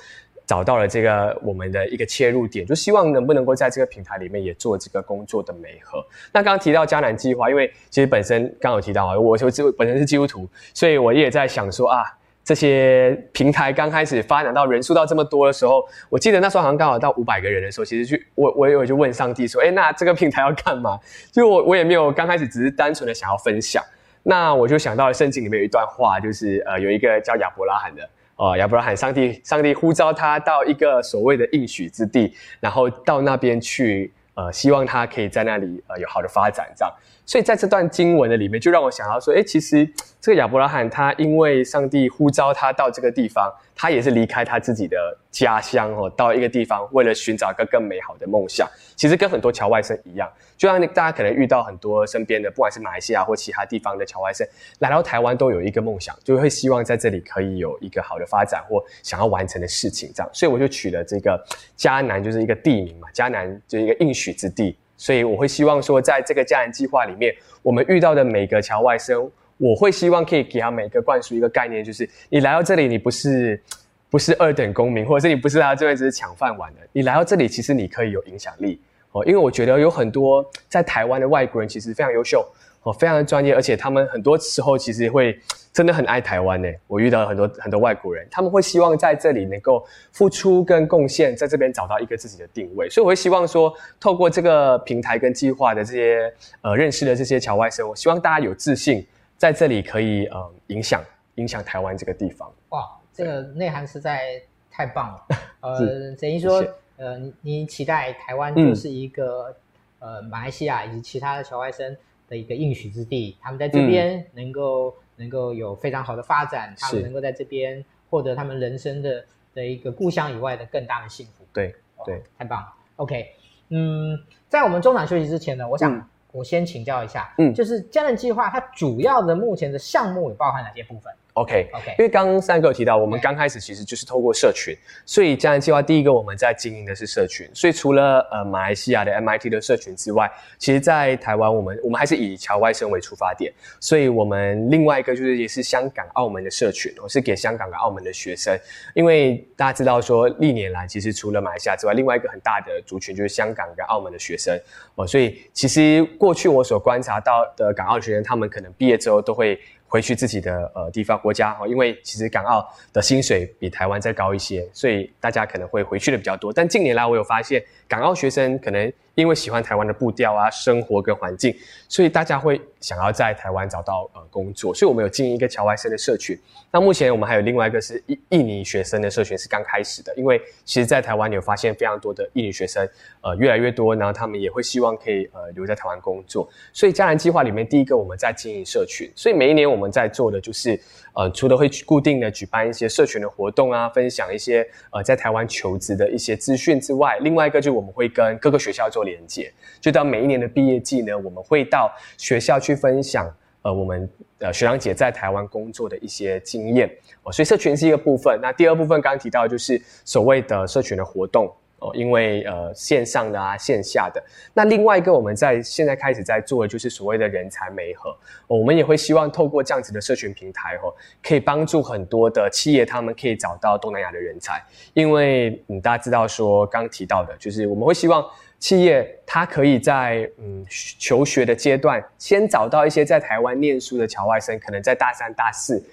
[0.52, 6.04] 找到了这个我们的一个切入点，就希望能不能够在这个平台里面也做这个工作的媒合。
[6.30, 12.04] 那刚刚提到迦南计划，因为其实本身刚刚有提到啊，我我本身是基督徒，所以我也在想说啊，
[12.44, 20.98] 这些平台刚开始发展到人数到这么多的时候，我记得那时候好像刚好到五百个人的时候，其实去我我也有去问上帝说，哎，那这个平台要干嘛？
[21.32, 23.82] 就我我也没有刚开始只是单纯的想要分享，
[24.22, 28.06] 那我就想到了圣经里面有一段话，就是呃有一个叫亚伯拉罕的。
[28.42, 36.92] 啊，亚伯拉罕，上帝，上帝呼召他到一个所谓的应许之地，然后到那边去，呃，希望他可以在那里呃有好的发展，这样。
[37.32, 39.90] 所以在这段经文的里面，就让我想到说，诶，其实
[40.20, 44.98] 这个亚伯拉罕他因为上帝呼召他到这个地方，他也是离开他自己的
[45.30, 48.68] 家乡哦，到一个地方为了寻找一个更美好的梦想。
[48.96, 54.46] 其实跟很多侨外生一样，就像大家可能遇到很多身边的，不管是马来西亚或其他地方的侨外生
[54.80, 60.30] 来到台湾，都有一个梦想，就会希望在这里可以有一个好的发展或想要完成的事情，这样。
[60.34, 61.42] 所以我就取了这个
[61.78, 64.76] 迦南，就是一个地名嘛，迦南就是一个应许之地。
[65.02, 73.60] 所以我会希望说，在这个家人计划里面，我们遇到的每个侨外生，我会希望可以给他每个灌输一个概念，就是你来到这里，你不是
[74.08, 79.24] 不是二等公民，或者是你不是来这边只是抢饭碗的，你来到这里，其实你可以有影响力哦。
[79.24, 82.46] 因为我觉得有很多在台湾的外国人其实非常优秀
[82.82, 85.38] 哦，非常的专业，而且他们很多时候其实会。
[85.72, 92.90] 真的很爱台湾呢，我遇到很多很多外国人，他们会希望在这里能够付出跟贡献，在这边找到一个自己的定位。
[92.90, 99.06] 所以我会希望说，透过这个平台跟计划的这些呃认识的这些侨外生，我希望大家有自信，
[99.38, 101.02] 在这里可以呃影响
[101.36, 102.52] 影响台湾这个地方。
[102.68, 105.36] 哇，这个内涵实在太棒了。
[105.60, 106.62] 呃，等于说，
[106.98, 109.56] 呃，你你期待台湾就是一个、
[110.00, 111.96] 嗯、呃马来西亚以及其他的侨外生
[112.32, 114.90] 的一个应许之地，他们在这边能够。
[114.90, 121.44] 嗯能够有非常好的发展，他们能够在这边获得他们人生的的一个故乡以外的更大的幸福。
[121.52, 121.72] 对
[122.04, 122.72] 对、哦，太棒了。
[122.96, 123.28] OK，
[123.68, 124.18] 嗯，
[124.48, 148.58] 在我们中场休息之前呢，我想我先请教一下，嗯，就是家人计划它主要的目前的项目有包含哪些部分？OK OK，因为刚刚三哥有提到，我们刚开始其实就是透过社群，所以家人计划第一个我们在经营的是社群，所以除了呃马来西亚的 MIT 的社群之外，其实在台湾我们我们还是以侨外生为出发点，所以我们另外一个就是也是香港澳门的社群，我是给香港跟澳门的学生，
[148.94, 154.54] 因为大家知道说历年来其实除了马来西亚之外，另外一个很大的族群就是香港跟澳门的学生
[154.96, 159.58] 哦，所以其实过去我所观察到的港澳学生，他们可能毕业之后都会。
[159.92, 166.50] 回去自己的呃地方国家哈，因为其实港澳的薪水比台湾再高一些，所以大家可能会回去的比较多。
[166.50, 171.54] 但近年来我有发现，港澳学生可能因为喜欢台湾的步调啊、生活跟环境，
[171.88, 174.74] 所以大家会想要在台湾找到呃工作。
[174.74, 176.38] 所以我们有经营一个侨外生的社群。
[176.70, 182.88] 那目前我们还有另外一个是印印尼学生的社群是刚开始的，因为其实在台湾有发现非常多的印尼学生，
[183.20, 186.48] 呃越来越多，然后他们也会希望可以呃留在台湾工作。
[186.72, 190.80] 所以迦南计划里面第一个我们在经营社群，所以每一年我们在做的就是，
[191.12, 203.28] 呃，除了会固定的举办一些社群的活动啊，分享一些呃在台湾求职的一些资讯之外，另外一个就是我们会跟各个学校做连接，就到每一年的毕业季呢，我们会到学校去分享，
[203.62, 206.90] 呃，我们呃学长姐在台湾工作的一些经验
[207.22, 208.38] 哦，所以社群是一个部分。
[208.42, 211.52] 那第二部分刚刚提到就是所谓的社群的活动。
[211.84, 214.22] 哦，因为呃线上的啊线下的，
[214.54, 224.62] 那另外一个我们在现在开始在做的就是所谓的人才媒合，我们也会希望透过这样子的社群平台哦，可以帮助很多的企业，他们可以找到东南亚的人才，
[224.94, 228.24] 因为嗯大家知道说刚提到的就是我们会希望
[228.62, 235.84] 企业它可以在嗯求学的阶段先找到一些在台湾念书的侨外生，可能在大三大四。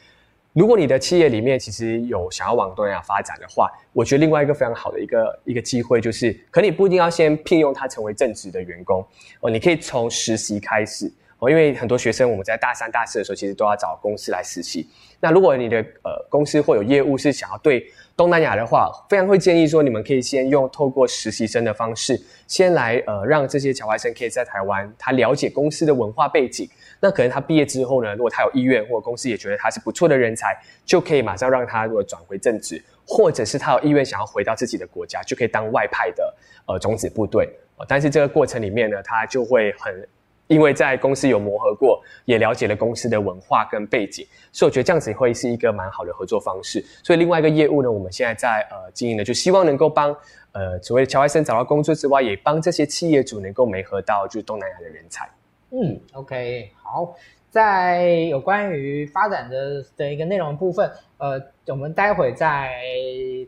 [0.53, 9.03] 如果你的企业里面其实有想要往东南亚发展的话，我觉得另外一个非常好的一个一个机会就是，可你不一定要先聘用他成为正职的员工
[9.41, 14.87] 哦，你可以从实习开始哦，因为很多学生我们在大三、大四的时候其实都要找公司来实习。
[15.19, 17.87] 那如果你的呃公司或有业务是想要对
[18.19, 26.69] 东南亚的话，非常会建议说，你们可以先用透过实习生的方式，先来呃让这些侨外生可以在台湾，他了解公司的文化背景。
[26.99, 30.53] 那可能他毕业之后呢，如果他有意愿，或者公司也觉得他是不错的人才，
[30.83, 36.35] 就可以马上让他如果转回正职，或者是他有意愿想要回到自己的国家，就可以当外派的
[36.67, 37.49] 呃种子部队。
[37.87, 40.05] 但是这个过程里面呢，他就会很。
[40.49, 46.83] 因为在公司有磨合过，也了解了公司的文化跟背景，所以我觉得这样子会是一个蛮好的合作方式。
[47.03, 50.09] 所以另外一个业务呢，我们现在在呃经营的，就希望能够帮
[50.53, 55.29] 呃所谓的侨外生找到工作之外，也帮这些企业主能够媒合到就是东南亚的人才。
[55.69, 57.13] 嗯，OK，好，
[57.51, 62.73] 在有关于发展的的一个内容部分，呃，我们待会在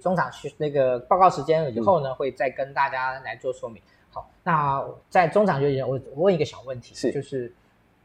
[0.04, 3.82] 中场去那个报告时间以后呢，嗯、会再跟大家来做说明。
[4.12, 7.52] 好，那在中场就已经，我我问一个小问题，是就是，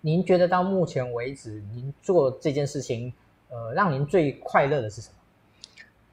[0.00, 3.12] 您觉得到目前为止，您做这件事情，
[3.50, 5.14] 呃，让您最快乐的是什么？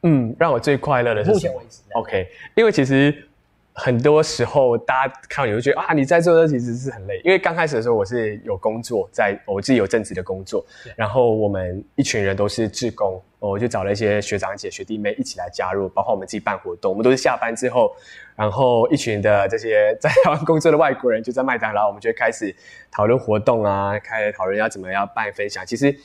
[0.04, 3.28] 嗯，让我最快乐的是目前为止，OK，因为其实。
[3.76, 7.20] 很多时候，大家看到你会觉得啊，你在做的其实是很累。
[7.26, 10.64] 因为刚开始的时候，我是有工作，在我自己有正职的工作，
[10.96, 17.96] 然后我们一群人都是志工，我就找了一些学长姐、学弟妹一起来加入，包括我们自己办活动，我们都是下班之后，
[18.36, 22.56] 然后一群的这些在台湾工作的外国人就在麦当劳，我们就开始
[22.92, 25.66] 讨论活动啊，开始讨论要怎么样办分享。
[25.66, 25.96] 其实。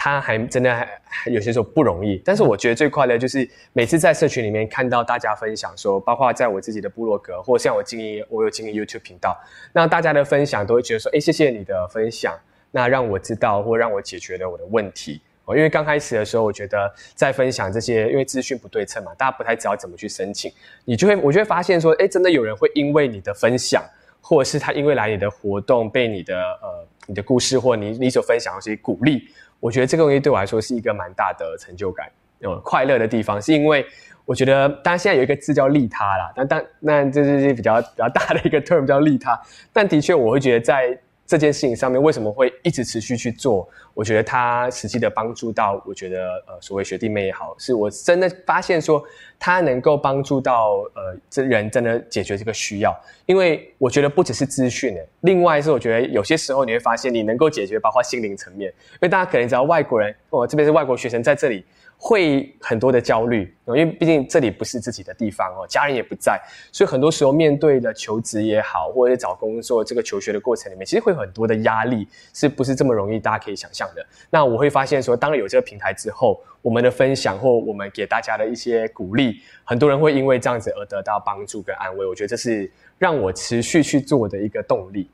[0.00, 9.36] 他还真的还有些时候不容易，但是我觉得最快乐就是每次在社群里面看到大家分享说，包括在我自己的部落格，或像我经营我有经营 YouTube 频道，
[9.72, 12.38] 那大家的分享都会觉得说，哎，谢谢你的分享，
[12.70, 15.20] 那让我知道或让我解决了我的问题。
[15.48, 20.52] 哦，因为刚开始的时候，我觉得在分享这些，因为资讯不对称嘛，大家不太知道怎么去申请，
[20.84, 23.82] 你就会我就会发现说，哎，真的有人会因为你的分享，
[24.20, 29.26] 或者是他因为来你的活动被你的呃你的故事或你你所分享的这些鼓励。
[29.58, 33.86] 我觉得这个东西对我来说是一个蛮大的成就感，有快乐的地方，是因为
[34.26, 39.40] 我觉得，当然现在有一个字叫利他啦，但但那这是比较比较大的一个 term 叫利他，
[39.72, 40.98] 但的确我会觉得在。
[41.28, 43.68] 这件事情上面为什么会一直持续去做？
[43.92, 49.04] 我觉得它实际的帮助到，我觉得呃，所谓学弟妹也好，是我真的发现说
[49.38, 52.98] 它能够帮助到呃，这人真的解决这个需要。
[53.26, 58.72] 因为我觉得不只是资讯诶，另外是我觉得有些时候你会发现你能够解决，包括心灵层面。
[58.94, 61.62] 因为大家可能知道外国人，我、哦、这边是外国学生在这里。
[62.00, 74.06] 会很多的焦虑，因为毕竟这里不是自己的地方哦，家人也不在，所以很多时候面对的求职也好，或者是找工作这个求学的过程里面，其实会有很多的压力，是不是这么容易大家可以想象的？
[74.30, 85.10] 那我会发现说，当有这个平台之后，我们的分享或我们给大家的一些鼓励，很多人会因为这样子而得到帮助跟安慰，我觉得这是让我持续去做的一个动力。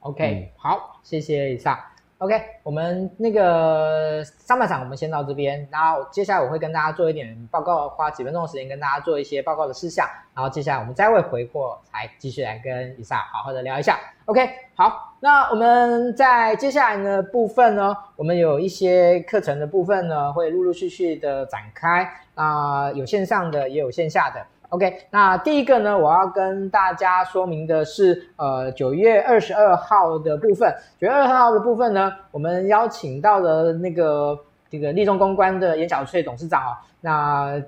[0.00, 1.78] OK，、嗯、好，谢谢以上。
[2.18, 13.98] OK，我们那个上半场我们先到这边，然后接下来我会跟大家做一点报告，花几分钟的时间跟大家做一些报告的事项，然后接下来我们再会回过来继续来跟以撒好好的聊一下。
[14.24, 24.42] OK，好，那我们在接下来的部分呢，我们有一些课程的部分呢会陆陆续续的展开，啊、有线上的也有线下的。
[24.70, 30.74] OK，那第一个呢，我要跟大家说明的是，呃，九月二十二号的部分。
[30.98, 34.36] 九月二十二号的部分呢，我们邀请到了那个
[34.68, 36.76] 这个立中公关的严小翠董事长哦。
[37.00, 37.62] 那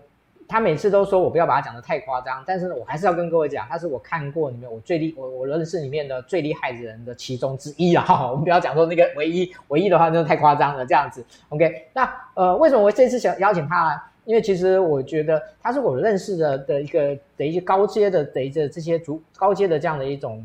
[0.48, 8.04] 他每次都说我不要把他讲得太夸张，但是呢，我还是要跟各位讲，他是我看过里面我最厉我我认识里面的最厉害的人的其中之一啊。
[8.28, 11.24] 我们不要讲说那个唯一，唯一的话真的太夸张了这样子。
[11.50, 14.00] OK，那呃，为什么我这次想邀请他呢？
[14.28, 20.44] 因为其实我觉得他是我认识的的一个的一些高阶的的一些这些主高阶的这样的一种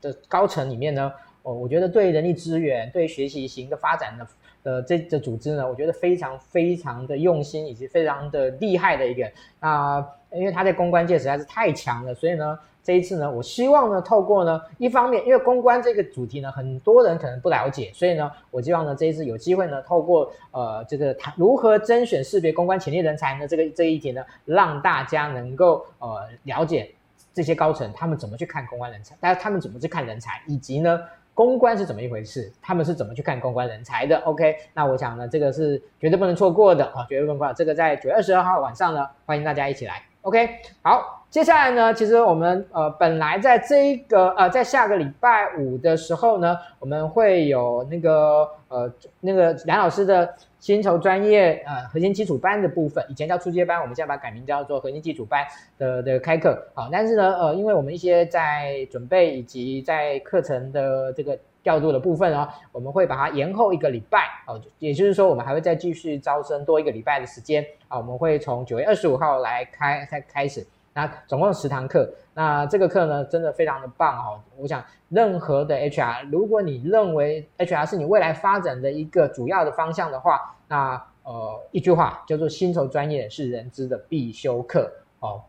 [0.00, 1.12] 的高层里面呢，
[1.44, 4.26] 哦，我觉得对人力资源、对学习型的发展的
[4.64, 9.30] 的这的组织呢，我觉得非常非常的用心以及非常的厉害的一个
[9.60, 12.58] 啊，因为他在公关界实在是太强了，所以呢。
[12.84, 26.92] 这一次呢，我希望呢，透过呢，一方面，因为公关这个主题呢，很多人可能不了解，所以呢，我希望呢，这一次有机会呢，透过呃，这个谈如何甄选识别公关潜力人才呢，这个这一题呢，让大家能够呃了解
[27.32, 31.00] 这些高层他们怎么去看公关人才，大家他们怎么去看人才，以及呢，
[31.34, 34.18] 公关是怎么一回事，他们是怎么去看公关人才的。
[34.24, 37.54] OK，那我想呢，这个是绝对不能错过的啊，绝对不能错过。
[37.54, 40.02] 这个在九月二十二号晚上呢，欢迎大家一起来。
[40.22, 40.48] OK，
[40.82, 41.21] 好。
[41.32, 50.30] 接下来呢，其实我们呃本来在这一个呃在下个礼拜五的时候呢，我们会有那个呃那个梁老师的
[50.60, 55.42] 薪酬专业呃核心基础班的部分，以前叫初阶班，我们现在把它改名叫做核心基础班
[55.78, 56.62] 的的开课。
[56.74, 70.66] 好，但是呢呃因为我们一些在准备以及在课程的这个调度的部分哦，我们会把它延后一个礼拜哦，也就是说我们还会再继续招生多一个礼拜的时间啊，我们会从九月二十五号来开开开始。
[70.94, 74.40] 那总共十堂课，那这个课呢，真的非常的棒哦。
[74.58, 85.40] 我想，任何的 HR，如果你认为 HR 是你未来发展的一个主要的方向的话，那呃，一句话叫做“薪酬专业是人资的必修课”哦。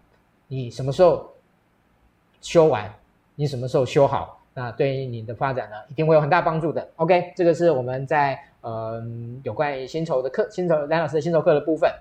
[0.47, 1.29] 你什么时候
[2.41, 2.89] 修完，
[3.35, 6.87] 你什么时候修好，那对于你的发展呢，一定会有很大帮助的。
[6.97, 9.03] OK，这个是我们在呃
[9.43, 11.91] 有关于薪酬的课，薪酬梁老师的薪酬课的部分。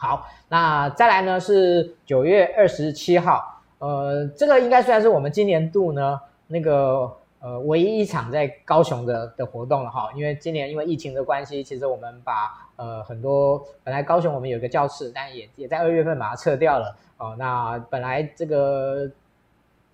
[0.00, 17.36] 好，那再来呢是九月二十七号，呃，这个应该算是我们今年度呢那个呃唯一一场在高雄的的活动了哈，因为今年因为疫情的关系，其实我们把呃很多本来高雄我们有个教室，但也也在二月份把它撤掉了哦、呃。
[17.36, 19.10] 那本来这个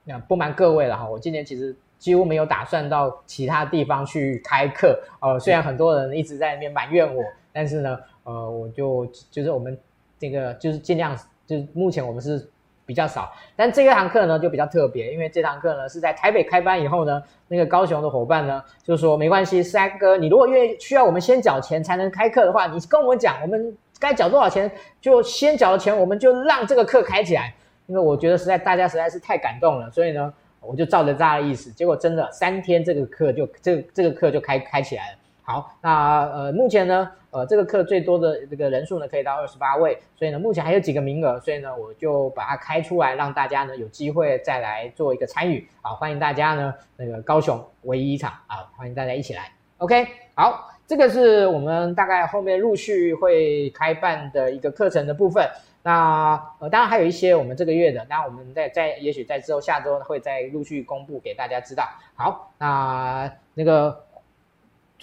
[0.05, 7.25] 那不瞒各位了哈，我今年其实几乎没有打算到其他地方去开课、呃，虽然很多人一直在那边埋怨我，
[7.55, 9.79] 但是呢，呃，我就就是我们。
[10.19, 12.49] 这个就是尽量，就是目前我们是
[12.87, 27.55] 比较少，但这一堂课呢就比较特别，因为这堂课呢是在台北开班以后呢，那个高雄的伙伴呢就说没关系，三哥，你如果愿意需要我们先缴钱才能开课的话，你跟我们讲，我们该缴多少钱就先缴了钱，我们就让这个课开起来。
[27.87, 35.19] 因为我觉得实在大家实在是太感动了，所以呢我就照着大家的意思，结果真的三天这个课就这这个课就开开起来了。
[35.47, 45.69] 好，那呃，目前呢，呃，这个课最多的这个人数呢，可以到二十八位，所以呢，目前还有几个名额，所以呢，我就把它开出来，让大家呢有机会再来做一个参与。
[45.83, 49.53] 好，欢迎大家呢，那个高雄唯一一场啊，欢迎大家一起来。
[49.77, 55.47] OK，好，这个是我们大概后面陆续会开办的一个课程的部分。
[55.83, 61.87] 那呃，当然还有一些我们这个月的，当然我们在在也许在之后下周会再陆续公布给大家知道。
[62.15, 64.03] 好，那那个。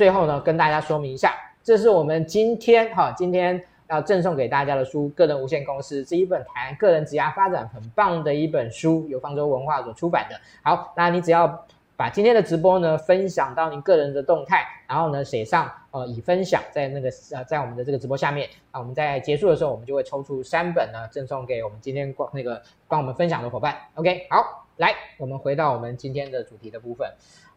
[0.02, 1.32] 最后呢，跟大家说明一下，
[1.62, 10.36] 这是我们今天哈，今天要赠送给大家的书《个人无限公司》，是一本谈个人职涯发展很棒的一本书，由方舟文化所出版的。
[10.64, 23.78] 好，那你只要把今天的直播呢分享到您个人的动态，然后呢写上呃已分享在那个呃在我们的这个直播下面，啊我们在结束的时候，我们就会抽出三本呢赠送给我们今天那个帮我们分享的伙伴。
[23.94, 27.08] OK，好，来，我们回到我们今天的主题的部分。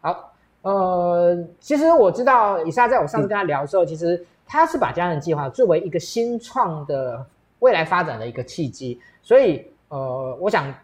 [0.02, 0.33] 好。
[0.64, 7.22] 呃，其实我知道以撒，在我上次跟他聊的时候，嗯、其实他是把家人计划作为一个新创的
[7.58, 10.74] 未来发展的一个契机，所以呃，我想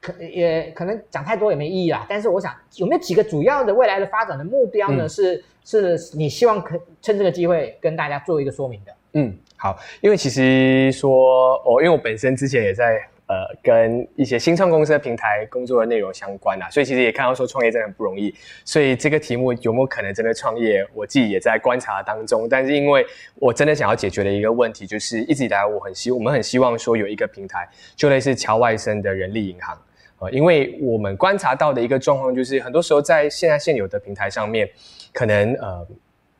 [0.00, 2.06] 可也可能讲太多也没意义啦。
[2.08, 5.04] 但是我想有没有几个主要的未来的发展的目标呢？
[5.04, 8.92] 嗯、是是你希望可趁这个机会跟大家做一个说明的。
[9.14, 13.04] 嗯，好，因为其实说哦，因为我本身之前也在。
[13.26, 18.34] 呃，跟一些新创公司的平台工作的内容相关啊，所以其实也看到说创业真的很不容易。
[18.66, 22.46] 所以这个题目有没有可能真的创业，我自己也在观察当中。
[22.46, 23.04] 但是因为
[23.36, 27.66] 我真的想要解决的一个问题，就是一直以来我很希我们很希望说有一个平台，
[27.96, 29.74] 就类似乔外生的人力银行。
[30.18, 34.68] 呃，因为我们观察到的一个状况就是，很多时候在现在现有的平台上面，
[35.14, 35.86] 可能呃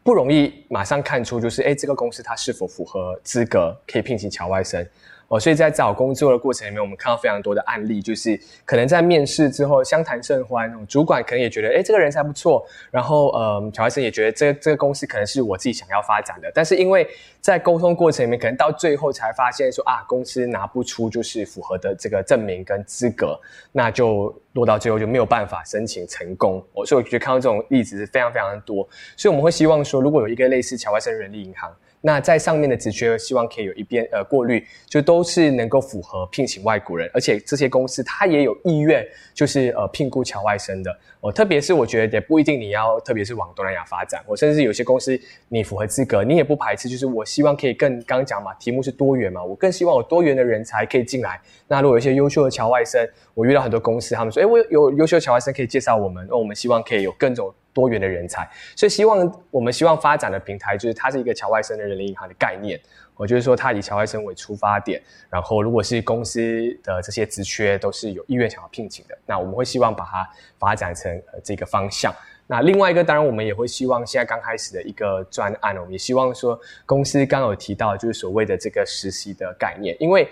[0.02, 4.86] 不容易马上看出就是，诶，这个公司它是否符合资格可以聘请乔外生。
[5.28, 17.08] 哦，所以在找工作的过程里面，我们看到非常多的案例，就是可能在面试之后相谈甚欢，主管可能也觉得，诶，这个人才不错，然后，呃，乔外生也觉得这这个公司可能是我自己想要发展的，但是因为
[17.40, 23.38] 在沟通过程里面，可能到最后才发现说啊，公司拿不出就是符合的这个证明跟资格，
[23.72, 26.64] 那就落到最后就没有办法申请成功。
[26.74, 31.74] 哦，所以我觉得看到这种例子是非常非常的多，所以我们会希望说，如果有一个类似乔外生人力银行。
[32.06, 39.02] 那在上面的职缺，希望可以有一边呃过滤，就都是能够符合聘请外国人，而且这些公司它也有意愿，
[39.32, 40.94] 就是呃聘雇乔外生的。
[41.20, 51.40] 哦，特别是我觉得也不一定你要，特别是往东南亚发展，我甚至有些公司你符合资格，你也不排斥，就是我希望可以更刚讲嘛，题目是多元嘛，我更希望有多元的人才可以进来。
[51.66, 53.02] 那如果有一些优秀的乔外生，
[53.32, 57.50] 我遇到很多公司，他们说，诶，我有优秀的乔外生可以介绍我们，那我们希望可以有更种。
[57.74, 62.80] 多元的人才，所以希望我们希望发展的平台就是它是一个乔外生的人力银行的概念。
[63.16, 65.00] 我就是说，它以乔外生为出发点，
[65.30, 66.40] 然后如果是公司
[66.82, 72.12] 的这些职缺都是有意愿想要聘请的，那我们会希望把它发展成呃这个方向。
[72.46, 80.28] 那另外一个，当然我们也会希望现在刚开始的一个专案，我们也希望说公司刚有提到就是所谓的这个实习的概念，因为。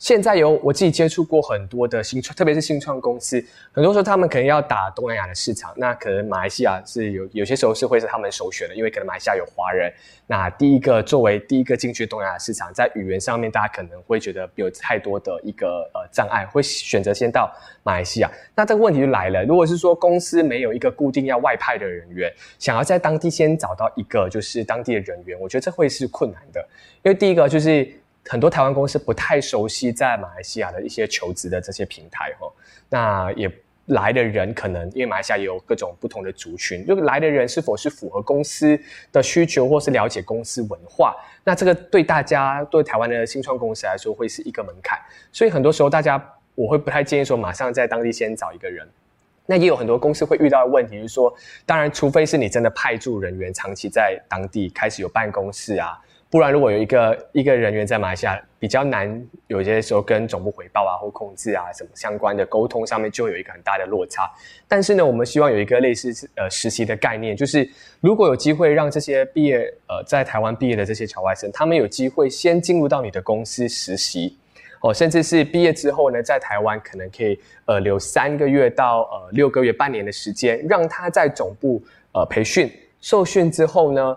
[0.00, 9.92] 现在有我自己接触过很多的新创，特别是新创公司，很多时候他们可能要打东南亚的市场，那可能马来西亚是有有些时候是会是他们首选的，因为可能马来西亚有华人。
[10.26, 18.30] 那第一个作为第一个进去东南亚市场，在语言上面大家可能会觉得有太多的一个呃障碍，会选择先到马来西亚。
[18.56, 26.66] 那这个问题就来了，如果是说公司没有一个固定要外派的人员，想要在当地先找到一个就是当地的人员，我觉得这会是困难的，
[27.02, 27.86] 因为第一个就是。
[28.28, 32.52] 很多台湾公司不太熟悉在马来西亚的一些求职的这些平台哈，
[32.88, 33.50] 那也
[33.86, 38.78] 来的人可能因为马来西亚也有各种不同的族群，就来的人是否是符合公司
[39.10, 44.98] 的需求或是了解公司文化，那这个对大家对台湾的新创公司来说会是一个门槛，
[45.32, 46.22] 所以很多时候大家
[46.54, 48.86] 我会不太建议说马上在当地先找一个人，
[49.46, 51.34] 那也有很多公司会遇到的问题，是说，
[51.66, 55.98] 当然除非是你真的派驻人员长期在当地开始有办公室啊。
[56.30, 64.30] 不然，如果有一个一个人员在马来西亚，比较难，有些时候跟总部回报啊或控制啊什么相关的沟通上面，就会有一个很大的落差。
[64.68, 67.68] 但是呢，我们希望有一个类似呃实习的概念，就是
[68.00, 74.38] 如果有机会让这些毕业呃在台湾毕业的这些侨外生，他们有机会先进入到你的公司实习，
[74.82, 82.70] 哦，甚至是毕业之后呢，在台湾可能可以呃留三个月到呃六个月、半年的时间，让他在总部呃培训
[83.00, 84.16] 受训之后呢。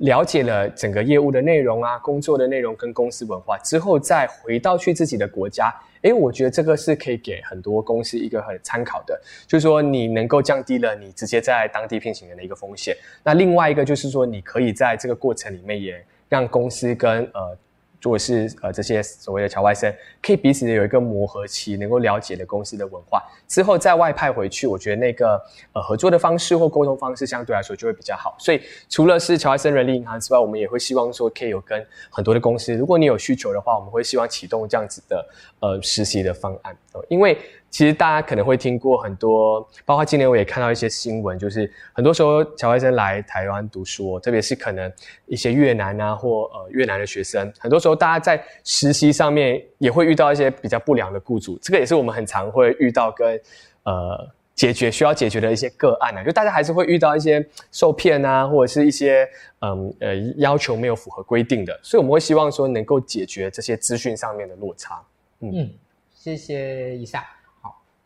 [0.00, 12.96] 了解了整个业务的内容啊，工作的内容跟公司文化之后，再回到去自己的国家，诶，我觉得这个是可以给很多公司一个很参考的，就是说你能够降低了你直接在当地聘请人的一个风险。
[13.22, 17.56] 那另外一个就是说，你可以在这个过程里面也让公司跟呃。
[18.02, 25.40] 如果是呃这些所谓的侨外生，可以彼此有一个磨合期，能够了解的公司的文化之后再外派回去，我觉得那个
[25.72, 28.34] 呃合作的方式或沟通方式相对来说就会比较好。
[28.38, 35.26] 所以除了是侨外生人力银行之外，我们也会希望说可以有跟很多的公司，如果你有需求的话，我们会希望启动这样子的
[35.60, 36.76] 呃实习的方案，
[37.08, 37.38] 因为。
[37.70, 44.92] 其实大家可能会听过很多，包括今年我也看到一些新闻，就是很多时候侨外生来台湾读书，特别是可能
[45.26, 53.40] 一些越南啊或呃越南的学生，很多时候大家在实习上面也会遇到一些比较不良的雇主，这个也是我们很常会遇到跟
[53.84, 59.26] 呃解决需要解决的一些个案啊，就大家还是会遇到一些受骗啊，或者是一些
[59.60, 65.00] 嗯呃要求没有符合规定的，所以我们会希望说能够解决这些资讯上面的落差。
[65.38, 65.70] 嗯，嗯
[66.12, 67.24] 谢谢以撒。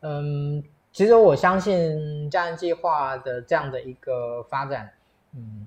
[0.07, 4.93] 嗯，其实我相信家人计划的这样的一个发展，
[5.35, 5.67] 嗯，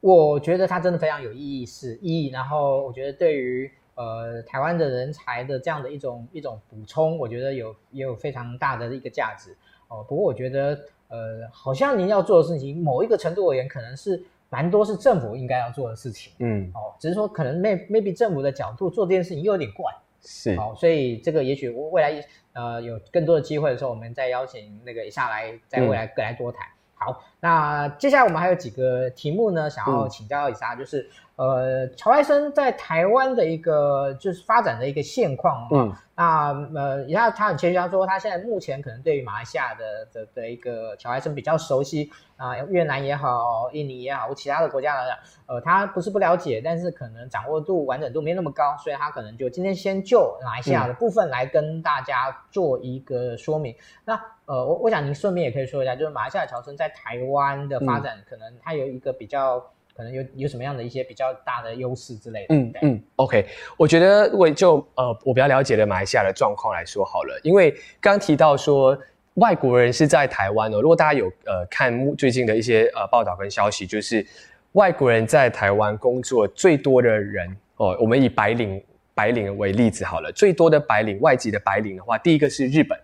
[0.00, 2.30] 我觉得它真的非常有意义，是意义。
[2.30, 9.56] 然后我觉得对于呃台湾的人才的这样的一种一种补充，我觉得有也有非常大的一个价值
[9.88, 10.04] 哦。
[10.08, 19.92] 不过我觉得呃，好像您要做的事情，某一个程度而言，可能是蛮多是政府应该要做的事情，嗯，哦，只是说可能 maybe maybe 政府的角度做这件事情又有点怪。
[20.24, 26.66] 是，好，所以这个也许未来呃有更多的机会的时候，我们再邀请那个一下来，在未来各来多谈。
[26.66, 31.10] 嗯、好，那接下来我们还有几个题目呢，想要请教一下，就是。
[31.36, 35.66] 呃，乔外生在台湾的一个就是发展的一个现况。
[35.72, 53.72] 嗯，那呃，他他很谦虚，他说他现在目前可能对于马来西亚的的的一个乔外生比较熟悉啊，呃，越南也好，印尼也好，或其他的国家来讲，呃，他不是不了解，但是可能掌握度完整度没那么高，所以他可能就今天先就马来西亚的部分来跟大家做一个说明。
[53.72, 57.33] 嗯，那呃，我我想您顺便也可以说一下，就是马来西亚侨生在台湾
[57.68, 59.64] 的发展，可能它有一个比较。
[59.96, 62.54] 可能有有什么样的一些比较大的优势之类的？
[62.56, 68.98] 嗯嗯，OK，我觉得如果就呃我比较了解的马来西亚的状况来说好了，因为刚提到说
[69.34, 74.26] 外国人是在台湾哦，如果大家有呃看最近的一些呃报道跟消息，就是
[74.72, 78.82] 外国人在台湾工作最多的人哦，我们以白领
[79.14, 82.98] 白领为例子好了，最多的白领外籍的白领的话，第一个是日本。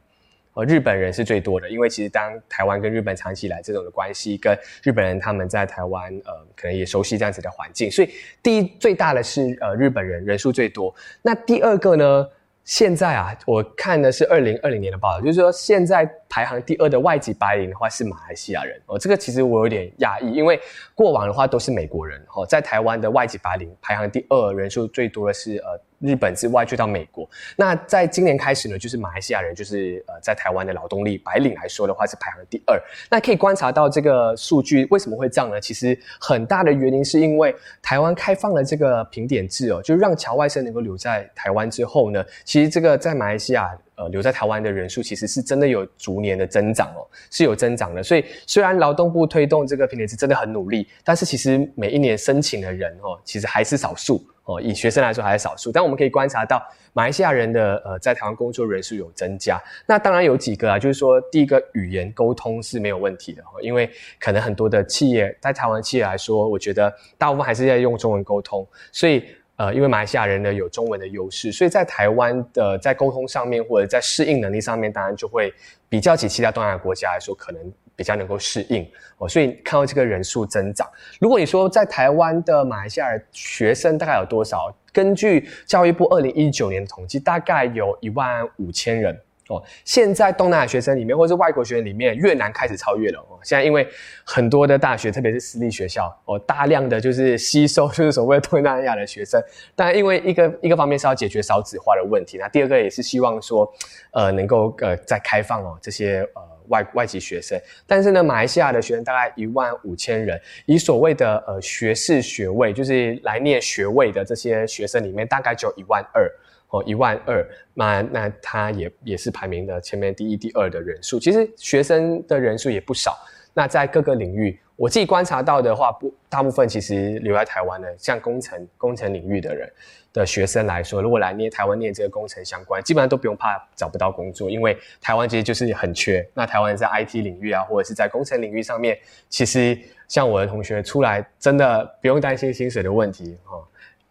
[0.54, 8.10] 呃，日本人是最多的，因为其实当台湾跟日本长期以来这种的关系，跟日本人他们在台湾呃，可能也熟悉这样子的环境，所以
[8.42, 10.92] 第一最大的是呃日本人人数最多。
[11.22, 12.28] 那第二个呢，
[12.64, 20.60] 现在啊，我看的是二零二零年的报道，就是说现在排行第二的外籍白领的话是马来西亚人哦，这个其实我有点讶异，因为
[20.96, 25.80] 过往的话都是美国人哦，在台湾的外籍白领排行第二人数最多的是呃。
[26.00, 27.28] 日本之外，去到美国。
[27.56, 32.80] 那在今年开始呢，就是马来西亚人，就是呃，在台湾的劳动力白领来说的话，是排行第二。
[33.10, 35.60] 那可以观察到这个数据为什么会这样呢？
[35.60, 43.70] 其实很大的原因是因为台湾开放了这个评点制哦，就让侨外生能够留在台湾之后呢，其实这个在马来西亚。
[43.96, 48.02] 呃，留在台湾的人数其实是真的有逐年的增长哦，是有增长的。
[48.02, 56.60] 所以虽然劳动部推动这个评点制真的很努力，但是其实每一年申请的人哦，其实还是少数哦，以学生来说还是少数，但我们可以观察到
[56.92, 59.62] 马来西亚人的呃在台湾工作人数有增加。
[59.86, 63.88] 那当然有几个啊，就是说第一个语言沟通是没有问题的，因为
[64.18, 69.24] 可能很多的企业在台湾企业来说，我觉得大部分还是在用中文沟通，所以
[69.56, 75.52] 呃，因为马来西亚人呢有中文的优势，所以在台湾的在沟通上面或者在适应能力上面，当然就会
[75.88, 77.72] 比较起其他东南亚国家来说，可能。
[78.00, 78.82] 比较能够适应
[79.18, 80.88] 哦，所以看到这个人数增长。
[81.20, 84.74] 如果你说在台湾的马来西亚学生大概有多少？
[84.90, 89.14] 根据教育部二零一九年的统计，大概有一万五千人
[89.48, 89.62] 哦。
[89.84, 93.38] 现在东南亚学生里面，或者是外国学生里面，越南开始超越了哦。
[93.42, 93.86] 现在因为
[94.24, 99.38] 很多的大学，特别是私立学校哦，大量的就是吸收就是所谓东南亚的学生。
[99.76, 103.70] 但，因为一个一个方面是要解决少子化的问题，那第二个也是希望说，
[104.12, 106.42] 呃，能够呃再开放哦这些呃。
[106.70, 116.26] 外外籍学生，但是呢，马来西亚的学生大概一万五千人，以所谓的呃学士学位，就是来念学位的这些学生里面，大概就一万二
[116.70, 121.20] 哦，一万二，那那他也也是排名的前面第一、第二的人数。
[121.20, 123.18] 其实学生的人数也不少。
[123.52, 129.68] 那在各个领域，我自己观察到的话，不，大部分其实留在台湾的，像工程工程领域的人。
[130.12, 136.26] 的学生来说，如果来念台湾念这个工程相关，基本上都不用怕找不到工作，因为台湾其实就是很缺。
[136.34, 138.98] 那台湾在 IT 领域啊，或者是在工程领域上面，
[139.28, 143.62] 其实像我的同学出来，真的不用担心薪水的问题哦。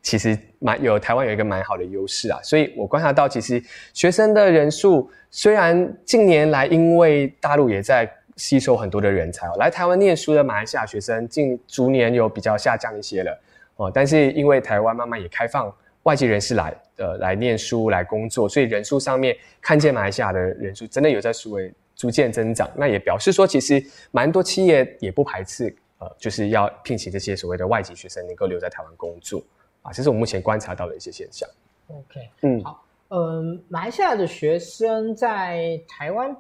[0.02, 3.62] 其实蛮有台湾有一个蛮好的优势啊，所以我观察到，其实
[3.93, 13.38] 学生的人数虽然近年来因为大陆也在吸收很多的人才哦，来台湾念书的马来西亚学生近逐年有比较下降一些了
[13.76, 15.70] 哦，但是因为台湾慢慢也开放。
[16.10, 23.80] 外籍人士来呃来念书来工作，所以人数上面看见马来西亚的人数真的有在数位逐渐增长，那也表示说其实
[24.10, 29.43] 蛮多企业也不排斥呃就是要聘请这些所谓的外籍学生能够留在台湾工作
[29.84, 31.47] 啊，这是我目前观察到的一些现象。
[31.89, 36.36] OK，嗯，好，嗯，马来西亚的学生在台湾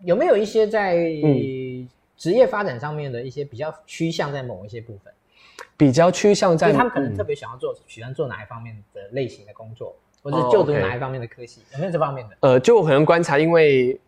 [0.00, 0.96] 有没有一些在
[2.16, 5.14] 职业发展上面的一些比较趋向在某一些部分？
[5.76, 12.36] 比较趋向在，他们可能特别想要做，喜欢做哪一方面的类型的工作，或者是就读哪一方面的科系，有没有这方面的？
[12.40, 13.98] 呃，就我可能观察，因为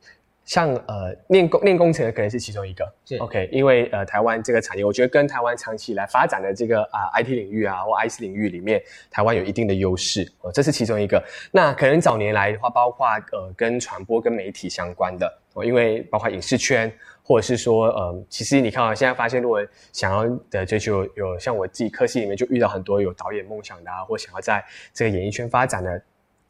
[0.45, 11.23] 像呃念工念工程的可能是其中一个，是 OK，因为呃台湾这个产业，我觉得跟台湾长期以来发展的这个啊 IT 领域啊或 IC 领域里面，台湾有一定的优势，哦，这是其中一个。
[11.51, 16.93] 那可能早年来的话，包括呃跟传播跟媒体相关的，哦，因为包括影视圈。
[17.27, 24.63] 或者是说，嗯，其实你看啊，现在发现，如果想要的追求有像我自己科系里面就遇到很多有导演梦想的啊，或想要在
[24.93, 26.03] 这个演艺圈发展的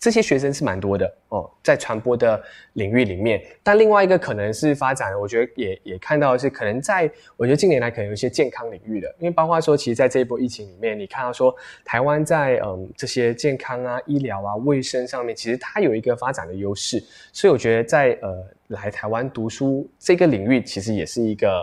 [0.05, 2.39] 这些学生是蛮多的哦，在传播的
[2.75, 3.43] 领域里面。
[3.63, 17.03] 但另外一个可能是发展，我觉得也也看到是可能在我觉得近年来可能有一些健康领域的，因为包括说，其实在这一波疫情里面，你看到说台湾在嗯这些健康啊、医疗啊、卫生上面，其实它有一个发展的优势，
[17.33, 18.45] 所以我觉得在呃。
[18.69, 21.63] 来台湾读书这个领域，其实也是一个，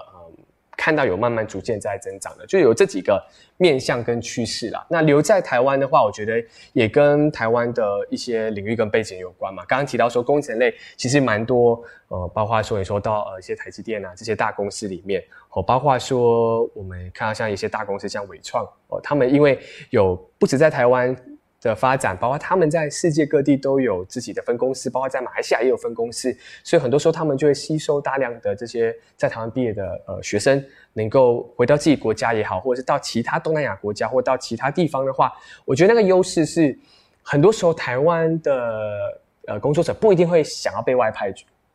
[0.83, 3.23] 看到有慢慢逐渐在增长的，就有这几个
[3.57, 4.83] 面向跟趋势啦。
[4.89, 9.63] 那留在台湾的话，我觉得也跟台湾的一些领域跟背景有关嘛。
[9.67, 19.59] 刚刚提到说工程类其实蛮多，呃，包括说你说到呃一些台积电啊这些大公司里面，哦，包括说我们看到像一些大公司像伟创哦，他们因为
[19.91, 21.15] 有不止在台湾。
[21.61, 35.31] 的发展，包括他们在世界各地都有自己的分公司，包括在马来西亚也有分公司，所以很多时候他们就会吸收大量的这些在台湾毕业的呃学生，能够回到自己国家也好，或者是到其他东南亚国家或到其他地方的话，
[35.63, 36.77] 我觉得那个优势是
[37.21, 41.31] 很多时候台湾的呃工作者不一定会想要被外派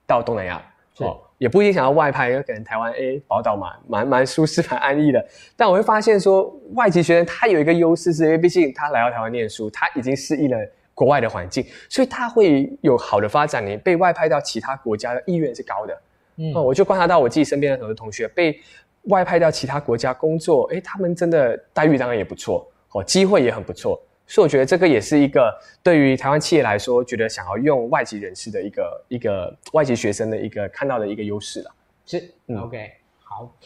[0.06, 0.60] 到东南亚。
[0.98, 5.24] 哦，也不一定想要外派，因为可能台湾诶宝岛嘛，蛮蛮舒适、蛮安逸的。
[5.56, 10.58] 但我会发现说，外籍学生他有一个优势，是因为毕竟他来到台湾念书，他已经适应了
[10.94, 13.64] 国外的环境，所以他会有好的发展。
[13.66, 16.02] 你被外派到其他国家的意愿是高的。
[16.36, 18.58] 嗯，我就观察到我自己身边的很多同学被
[19.04, 24.00] 外派到其他国家工作，诶，他们真的待遇当然也不错，哦，机会也很不错。
[24.26, 31.74] 所以我觉得这个也是一个对于台湾企业来说，觉得想要用外籍人士的一个一个外籍学生的一个看到的一个优势了。
[32.04, 32.90] 是，嗯，OK，
[33.22, 33.56] 好，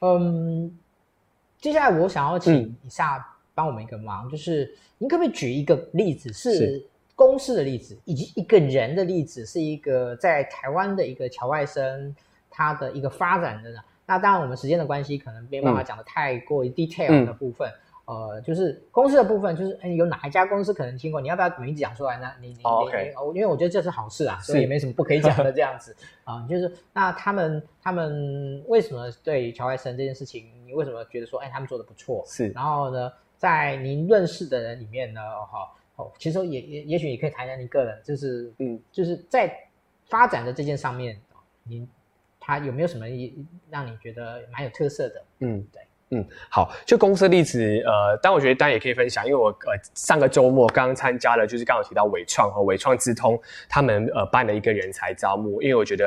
[0.00, 0.70] 嗯，
[1.58, 12.14] 接下来我想要请一下帮我们一个忙，嗯、就是您可不可以举一个例子，是公司的例子，以及一个人的例子，是一个在台湾的一个侨外生
[12.50, 13.78] 他的一个发展的呢？
[14.04, 17.70] 那当然，我们时间的关系，可能没办法讲的太过于 detail 的部分。
[18.06, 21.20] 呃，就是公司的部分，就是哎，有哪一家公司可能听过？
[21.20, 22.30] 你要不要名字讲出来呢？
[22.40, 23.06] 你你、oh, okay.
[23.32, 26.46] 你，因为我觉得这是好事啊，所以也没什么不可以讲的这样子 啊、呃。
[26.48, 32.22] 就是那他们他们为什么对乔外生这件事情，你为什么觉得说，哎，他们做的不错？
[32.28, 32.48] 是。
[32.50, 39.52] 然后呢，在您认识的人里面呢，哈，哦，其实也也也许你可以谈谈你个人，就是嗯，就是在
[40.08, 41.20] 发展的这件上面，
[41.64, 41.88] 您
[42.38, 43.04] 他有没有什么
[43.68, 45.24] 让你觉得蛮有特色的？
[45.40, 45.82] 嗯，对。
[46.10, 53.36] 嗯，好，就公司的例子，呃，但我觉得大家也可以分享，因为我呃上个周末刚刚参加了，就是刚刚提到纬创和纬创资通
[53.68, 56.06] 他们呃办了一个人才招募，因为我觉得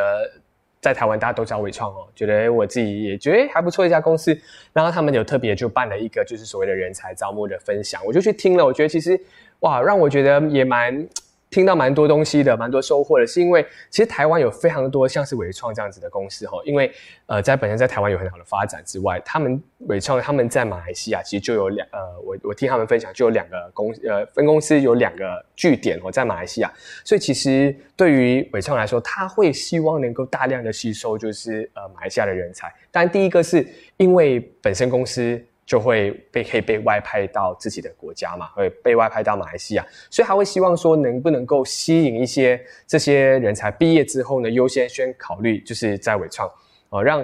[0.80, 4.40] 在台湾大家都知道纬创哦，觉得我自己也觉得还不错一家公司，
[4.72, 9.20] 然后他们有特别就办了一个就是所谓的人才招募的分享，我就去听了，我觉得其实
[9.60, 11.08] 哇，让我觉得也蛮。
[11.50, 16.92] 听到蛮多东西的，蛮多收获的，是因为其实台湾有非常多像是纬创这样子的公司哈，因为
[17.26, 26.72] 呃在本身在台湾有很好的发展之外，他们纬创他们在马来西亚其实就有两呃我我听他们分享就有两个公呃分公司有两个据点哦在马来西亚，
[27.04, 35.44] 所以其实对于纬创来说，他会希望能够大量的吸收就是呃马来西亚的人才，但第一个是因为本身公司。
[35.70, 46.50] 就会被可以被外派到自己的国家嘛，会被外派到马来西亚，所以他会希望说能不能够吸引一些这些人才毕业之后呢，优先先考虑就是在伟创，
[46.90, 47.24] 呃，让。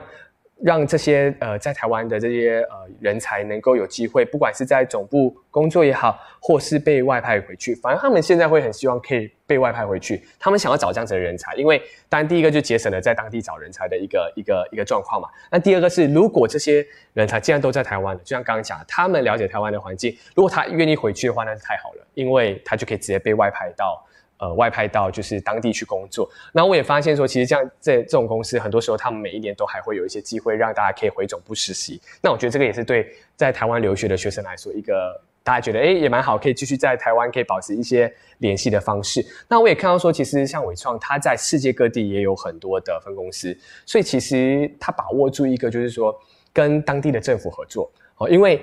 [0.62, 10.24] 让这些呃在台湾的这些呃人才能够有机会，不管是在总部工作也好，或是被外派回去，反正他们现在会很希望可以被外派回去。
[10.40, 15.28] 他们想要找这样子的人才，因为当然第一个就节省了在当地找人才的一个一个一个状况嘛。
[15.52, 24.05] 那第二个是，如果这些人才既然都在台湾了，就像刚刚讲，他们了解台湾的环境，如果他愿意回去的话，那是太好了，因为他就可以直接被外派到。
[24.38, 26.30] 呃，外派到就是当地去工作。
[26.52, 32.02] 那我也发现说，其实像这这种公司，很多时候他们每一年都还会有一些机会让大家可以回总部实习。
[32.22, 39.26] 那我觉得这个也是对在台湾留学的学生来说，一个大家觉得诶也蛮好，可以继续在台湾可以保持一些联系的方式。
[39.48, 46.14] 那我也看到说，其实像伟创，它在世界各地也有很多的分公司，所以其实它把握住一个就是说
[46.52, 48.60] 跟当地的政府合作哦，因为。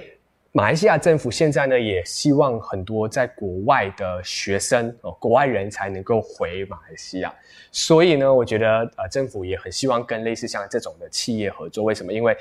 [0.55, 7.35] 马来西亚政府现在呢，也希望很多在国外的学生哦，国外人才能够回马来西亚。
[7.71, 11.83] 所以呢，我觉得呃，政府也很希望跟类似像这种的企业合作。
[11.85, 12.13] 为什么？
[12.13, 12.37] 因为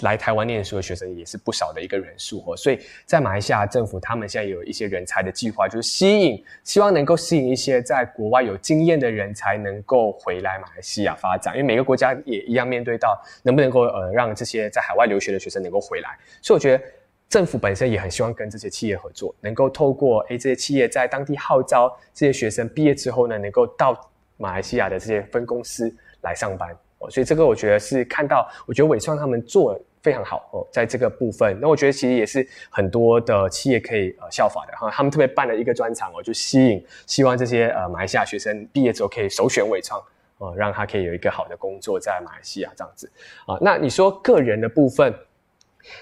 [0.00, 2.54] 来台湾念书的学生也是不少的一个人数哦。
[2.54, 11.54] 所以在马来西亚政府，他们现在有一些人才的计划，就是吸引，希望能够吸引一些在国外有经验的人才能够回来马来西亚发展。
[11.54, 16.18] 因为每个国家也一样面对到能不能够呃，让这些在海外留学的学生能够回来。
[16.42, 16.84] 所以我觉得。
[17.28, 23.98] 政府本身也很希望跟这些企业合作，能够透过诶这些企业在当地号召这些学生毕业之后呢，能够到
[24.36, 27.10] 马来西亚的这些分公司来上班哦。
[27.10, 34.88] 所以这个我觉得是看到，我觉得伟创他们做非常好哦，在这个部分，那我觉得其实也是很多的企业可以呃效法的哈。
[34.88, 40.00] 他们特别办了一个专场哦，就吸引希望这些呃马来西亚学生毕业之后可以首选伟创
[40.38, 43.10] 哦，让他可以有一个好的工作在马来西亚这样子
[43.46, 43.58] 啊。
[43.60, 45.12] 那你说个人的部分？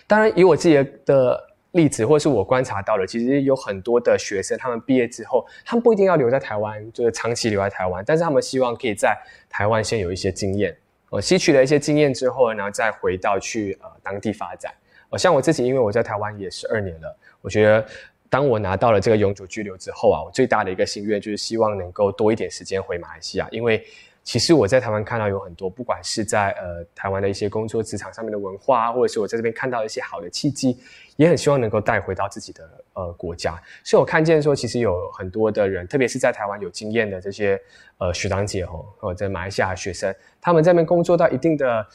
[0.06, 0.74] 当然，以我自己
[1.04, 9.16] 的例子，或是我观察到的，其实有很多的学生，他们毕业之后，他们不一定要留在台湾，就是长期留在台湾，但是他们希望可以在
[9.48, 10.76] 台湾先有一些经验，
[11.10, 14.72] 呃，吸取了一些经验之后，然后再回到去呃当地发展。
[15.10, 17.84] 呃，像我自己，因为我在台湾也十二年了，我觉得
[18.30, 23.84] 当我拿到了这个永久居留之后啊，我最大的一个心愿就是希望能够多一点时间回马来西亚，因为。
[24.24, 30.78] 其实我在台湾看到有很多，不管是在呃台湾的一些工作职场上面的文化，或者是我在这边看到一些好的契机，
[31.16, 33.62] 也很希望能够带回到自己的呃国家。
[33.84, 37.60] 所以我看见说，其实有很多的人，特别是在台湾有经验的这些
[37.98, 41.86] 呃学长姐哦，或者在马来西亚学生，他们在那边工作到一定的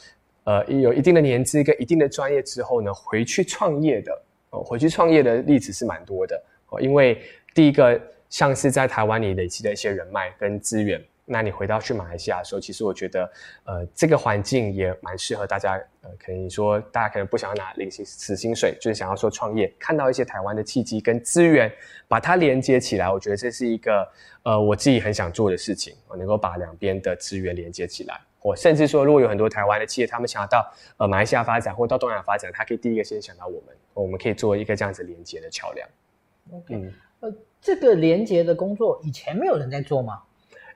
[0.44, 6.80] 呃有一定的年资跟一定的专业之后呢，回去创业的哦，回去创业的例子是蛮多的哦。
[6.80, 7.20] 因为
[7.56, 11.04] 第一个像是在台湾里累积的一些人脉跟资源。
[11.32, 13.32] 那你回到去马来西亚的时候，其实我觉得，
[13.64, 15.80] 呃，这个环境也蛮适合大家。
[16.02, 21.70] 呃，可以说大家可能不想要拿零薪死薪水，就是想要说创业，看到一些台湾的契机跟资源，
[22.08, 23.08] 把它连接起来。
[23.08, 24.10] 我觉得这是一个
[24.42, 28.18] 呃我自己很想做的事情，我能够把两边的资源连接起来。
[28.40, 35.86] 我甚至说，如果有很多台湾的企业，他们想要到呃马来西亚发展，或到东南亚发展，他可以第一个先想到我们，我们可以做一个这样子连接的桥梁。
[36.52, 40.22] OK，嗯，呃，这个连接的工作以前没有人在做吗？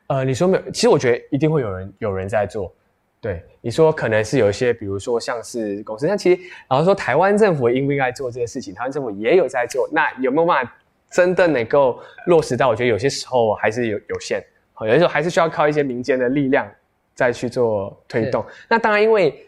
[0.07, 0.71] 呃，你说没有？
[0.71, 2.73] 其实我觉得一定会有人有人在做。
[3.21, 8.75] 对，你说可能是有一些，比如说像是公司，但其实然后说台湾政府应不应该做这些事情？
[8.75, 9.89] 台湾政府也有在做。
[9.93, 10.73] 那有没有办法
[11.11, 12.69] 真的能够落实到？
[12.69, 14.45] 我觉得有些时候还是有有限，
[14.81, 16.71] 有些时候还是需要靠一些民间的力量
[17.15, 18.45] 再去做推动。
[18.69, 19.47] 那当然，因为。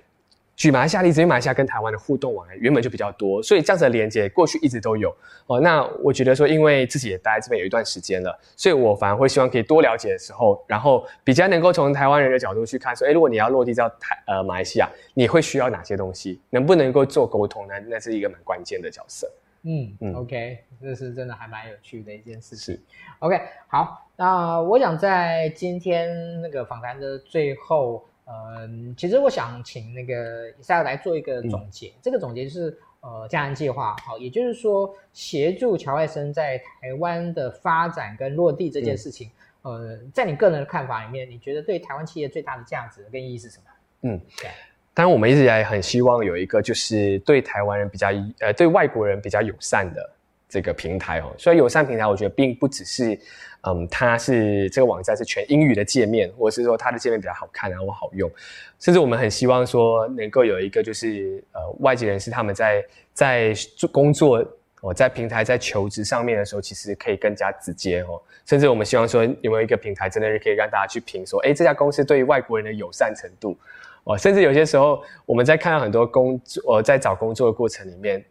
[0.56, 5.14] 举马来西亚例子，因为马来西亚跟台湾的互动往来原本就比较多，所以这样子的连接过去一直都有
[5.46, 5.60] 哦。
[5.60, 16.40] 那我觉得说，因为自己也待在这边有一段时间了，所以我反而会希望可以多了解的时候，然后比较能够从台湾人的角度去看说，诶，如果你要落地到台呃马来西亚，你会需要哪些东西？
[16.48, 17.74] 能不能够做沟通呢？
[17.88, 19.30] 那是一个蛮关键的角色。
[19.68, 22.80] 嗯嗯，OK，这是真的还蛮有趣的一件事情。
[23.18, 31.88] ，OK，好，那我想在今天那个访谈的最后，嗯，其实我想请那个以赛来做一个总结。
[31.88, 39.30] 嗯、这个总结就是，呃，嘉南计划，好，也就是说协助乔外生在台湾的发展跟落地这件事情，
[39.62, 43.64] 嗯、呃，在你个人的看法里面，你觉得对台湾企业最大的价值跟意义是什么？
[44.02, 44.50] 嗯，对。
[44.92, 48.08] 当然，我们一直以来很希望有一个就是对台湾人比较
[48.40, 50.10] 呃对外国人比较友善的
[50.48, 51.34] 这个平台哦。
[51.38, 53.18] 所以友善平台，我觉得并不只是
[53.62, 58.30] 嗯，它是这个网站是全英语的界面，或者是说它的界面比较好看然后好用，
[58.78, 64.46] 甚至我们很希望说能够有一个就是呃外籍人士他们在在做工作
[64.82, 68.20] 哦，在平台在求职上面的时候，其实可以更加直接哦。
[68.44, 73.58] 甚至我们希望说有没有一个平台，真的是可以让大家去评说，哎，这家公司对于外国人的友善程度。
[74.04, 78.24] 哦，甚至有些时候，我们在看到很多工作，呃，在找工作的过程里面，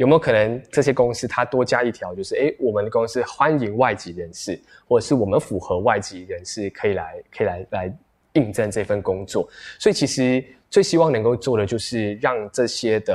[0.00, 7.98] 有没有可能这些公司它多加一条，就是，诶，我们的公司欢迎外籍人士，或者是我们符合外籍人士可以来，可以来来
[8.32, 9.46] 应征这份工作。
[9.78, 13.14] 所以，其实最希望能够做的就是让这些的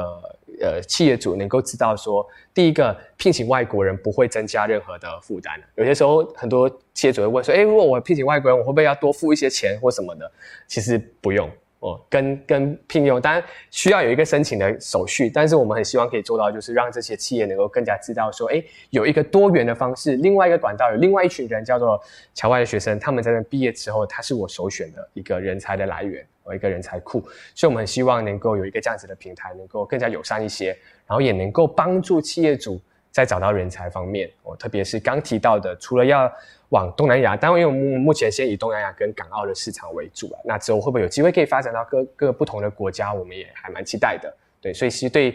[0.61, 2.23] 呃企业主能够知道说，
[2.53, 5.59] 第一个，聘请外国人不会增加任何的负担。
[5.77, 10.31] 有些时候，很多企业主会问说，诶，如果我聘请外国人，我会不会要多付一些钱或什么的？
[10.67, 11.49] 其实不用。
[11.86, 22.01] 哦，跟跟聘用当然需要有一个申请的手续，但是我们很希望可以做到，就是让这些企业能够更加知道说，诶，有一个多元的方式，另外一个管道，有另外一群人叫做
[22.33, 27.21] 侨外的学生，他们在那毕业之后，他是我首选的一个人才的来源，和，一个人才库，
[27.53, 30.75] 所以我们很希望能够有一个这样子的平台，能够更加友善一些，
[31.05, 32.81] 然后也能够帮助企业主
[33.11, 36.31] 在找到人才方面，哦，特别是刚提到的，除了要
[36.76, 44.32] 往东南亚，当然因为我们目前先以东南亚跟港澳的市场为主啊，那之后会不会有机会可以发展到各各不同的国家，我们也还蛮期待的。
[44.59, 45.34] 对，所以其实对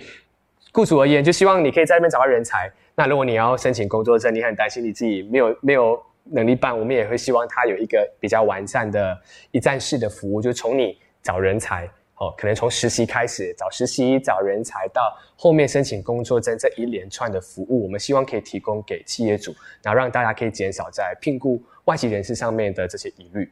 [0.70, 2.70] 雇主而言，就希望你可以在那边找到人才。
[2.95, 9.18] 那如果你要申请工作证，你很担心你自己没有没有能力办，我们也会希望他有一个比较完善的
[9.51, 11.88] 一站式的服务，就从你找人才。
[12.21, 23.51] 哦，可能从实习开始找实习、找人才，到后面申请工作证这一连串的服务，我们希望可以提供给企业主，然后让大家可以减少在聘雇外籍人士上面的这些疑虑。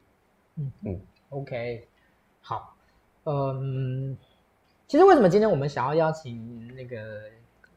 [0.57, 1.01] 嗯嗯
[1.31, 1.89] ，OK，
[2.43, 2.77] 好，
[3.25, 4.15] 嗯，
[4.87, 7.23] 其实为什么今天我们想要邀请那个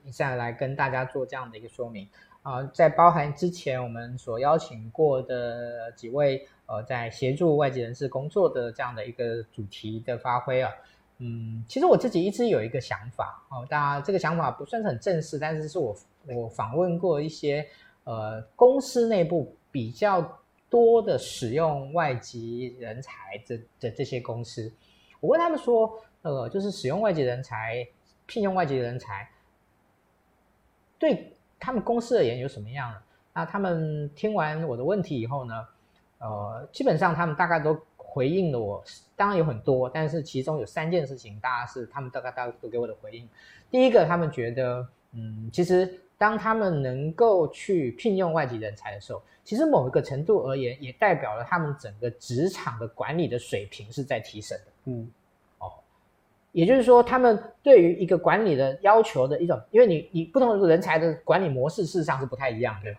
[0.03, 2.05] 一下来跟大家做这样的一个说明
[2.41, 6.45] 啊、呃，在包含之前我们所邀请过的几位。
[6.71, 10.71] 呃，在协助外籍人士工作的这样的一个主题的发挥啊，
[11.17, 15.93] 嗯，其实我自己一直有一个想法哦，当然这个想法不算是很正式，但是是我
[16.27, 17.67] 我访问过一些
[18.05, 24.71] 呃公司内部比较多的使用外籍人才的的这些公司，
[25.19, 27.85] 我问他们说，呃，就是使用外籍人才，
[28.25, 29.29] 聘用外籍人才，
[30.97, 33.01] 对他们公司而言有什么样的？
[33.33, 35.67] 那他们听完我的问题以后呢？
[36.21, 38.83] 呃，基本上他们大概都回应了我，
[39.15, 43.27] 当然有很多，但是其中有三件事情，大家是他们大概大概都给我的回应。
[43.71, 54.65] 第一个，他们觉得，嗯，其实当他们能够去聘用外籍人才的时候，其实某一个程度而言，也代表了他们整个职场的管理的水平是在提升的。
[54.85, 55.09] 嗯，
[55.57, 55.71] 哦，
[56.51, 62.95] 也就是说，他们对于一个管理的要求的一种，因为你你不同的人才的管理模式事实上是不太一样的，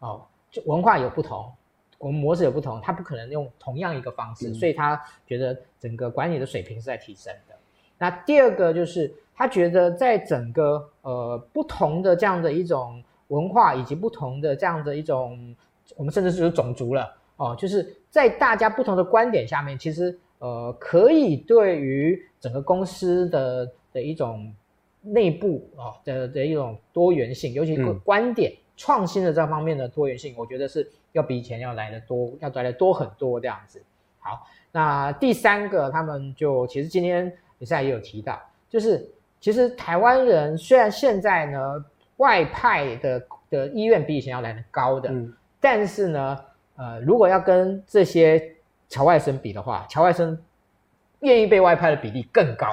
[0.00, 1.52] 哦，就文化有不同。
[1.98, 7.54] 我们模式有不同，他不可能用同样一个方式，嗯、所以他觉得整个管理的水平是在提升的。
[7.98, 15.56] 那第二个就是他觉得在整个呃不同的这样的一种文化以及不同的这样的一种，
[15.96, 24.52] 我们甚至是有种族了哦，就是在大家不同的观点下面，其实呃可以对于整个公司的的一种
[25.00, 30.90] 内部啊、哦、的的一种多元性，尤其是观点、嗯、创新的这方面的多元性，我觉得是。
[31.12, 33.82] 要比以前要来的多，要来的多很多这样子。
[34.18, 39.08] 好，那第三个，他们就其实今天以赛也有提到，就是
[39.40, 41.82] 其实台湾人虽然现在呢
[42.18, 46.38] 外派的的意愿比以前要来的高的，嗯，但是呢，
[46.76, 48.54] 呃，如果要跟这些
[48.90, 50.38] 侨外生比的话，侨外生
[51.20, 52.68] 愿意被外派的比例更高，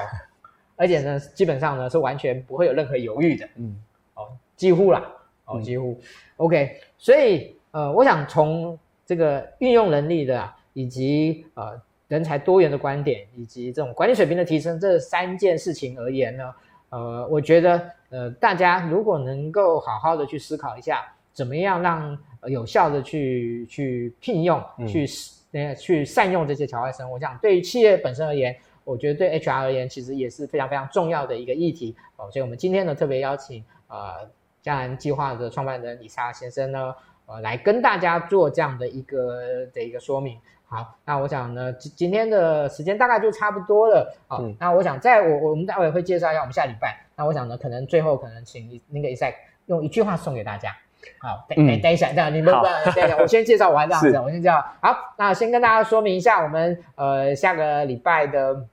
[0.76, 3.74] 而且呢，基本上呢是完全不会有任何犹豫的，嗯，
[4.12, 5.02] 哦，几乎啦，
[5.44, 6.04] 哦，几乎，嗯
[6.36, 7.54] ，OK，所以。
[7.74, 11.72] 呃，我想从这个运用能力的，以及呃
[12.06, 16.54] 人才多元的观点，以及这种管理水平的提升这三件事情而言呢，
[16.90, 22.16] 呃，我觉得呃大家如果能够好好的去思考一下，怎么样让
[22.46, 25.04] 有效的去去聘用，嗯、去
[25.50, 32.30] 呃去善用这些侨外生，我想对于企业本身而言，我觉得对 HR 而言，其实也是非常非常重要的一个议题哦。
[32.30, 34.30] 所以我们今天呢特别邀请呃。
[34.64, 36.94] 嘉南计划的创办人李莎先生呢，
[37.26, 40.38] 呃，来跟大家做这样的一个的一个说明。
[40.66, 44.16] 好，那我想呢，今今天的时间大概就差不多了。
[44.26, 46.98] 好，嗯、那我想在我我们待会会介绍一下我们下礼拜。
[47.14, 49.34] 那我想呢，可能最后可能请那个 Isaac
[49.66, 50.74] 用一句话送给大家。
[51.18, 54.64] 好，等等等一下，这样你们不等一下， 我先介绍完这样子，我先介绍。
[54.80, 58.64] 好，那先跟大家说明一下我们呃下个礼拜的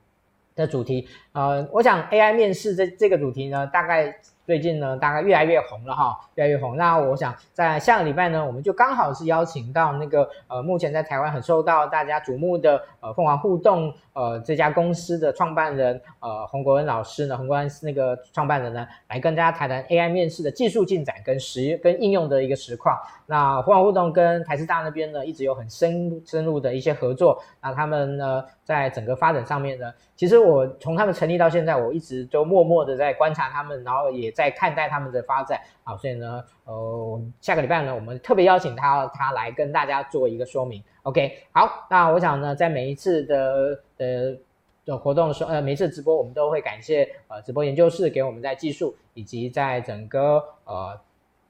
[0.56, 1.06] 的主题。
[1.34, 4.16] 呃，我想 AI 面试这这个主题呢，大概。
[4.46, 6.76] 最近呢，大概越来越红了哈，越来越红。
[6.76, 23.00] 那我想在下个礼拜呢，我们就刚好是邀请到那个呃，目前在台湾很受到大家瞩目的呃凤凰互动呃这家公司的创办人呃洪国恩老师呢，洪国恩那个创办人呢，来跟大家谈谈 AI 面试的技术进展跟实跟应用的一个实况。
[23.28, 27.42] 那凤凰互动跟台师大那边呢，一直有很深深入的一些合作。
[27.62, 34.32] 那他们呢，在整个发展上面呢，其实我从他们成立到现在，我一直都默默的在观察他们，然后也。
[34.34, 40.84] 在看待他们的发展啊，所以呢，呃，下个礼拜呢，我们特别邀请他，他来跟大家做一个说明。
[41.04, 44.38] OK，好，那我想呢，在每一次的呃
[44.86, 51.00] 的活动的时候，呃，每一次直播，我们都会感谢呃直播研究室给我们在技术以及在整个呃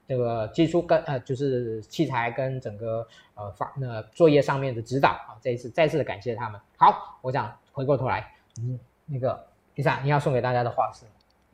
[0.08, 6.60] 这个技术跟呃就是器材跟整个呃发那作业上面的指导啊，这一次再次的感谢他们。
[6.76, 9.44] 好，我想回过头来，嗯，那个
[9.76, 11.04] Lisa，你要送给大家的话是？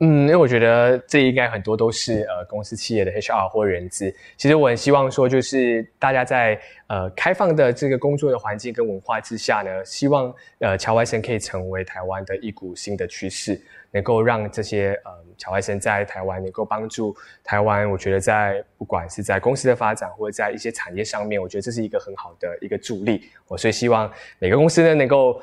[0.01, 4.09] 嗯，因为我觉得这应该很多都是呃公司企业的 HR 或人资。
[4.37, 17.91] 其实我很希望说，就是大家在呃开放的这个工作的环境跟文化之下呢，希望呃侨外生可以成为台湾的一股新的趋势，能够让这些呃侨外生在台湾能够帮助台湾。
[17.91, 23.29] 我觉得在不管是在公司的发展或者在一些产业上面，我觉得这是一个很好的一个助力。
[23.49, 25.41] 我所以希望每个公司呢能够。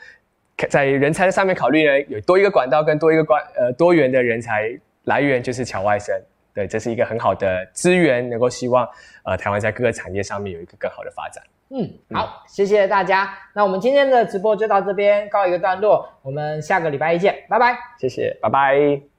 [0.69, 4.71] 在人才的上面考虑呢，有多一个管道，跟多一个管呃多元的人才
[5.05, 6.15] 来源，就是侨外生。
[6.55, 8.89] 对，这是一个很好的资源，能够希望
[9.25, 11.45] 呃台湾在各个产业上面有一个更好的发展。
[11.69, 13.29] 嗯，好，谢谢大家。
[13.53, 17.77] 那我们今天的直播就到这边告一个段落，我们下个礼拜一见，拜拜。
[17.99, 19.16] 谢谢，拜拜。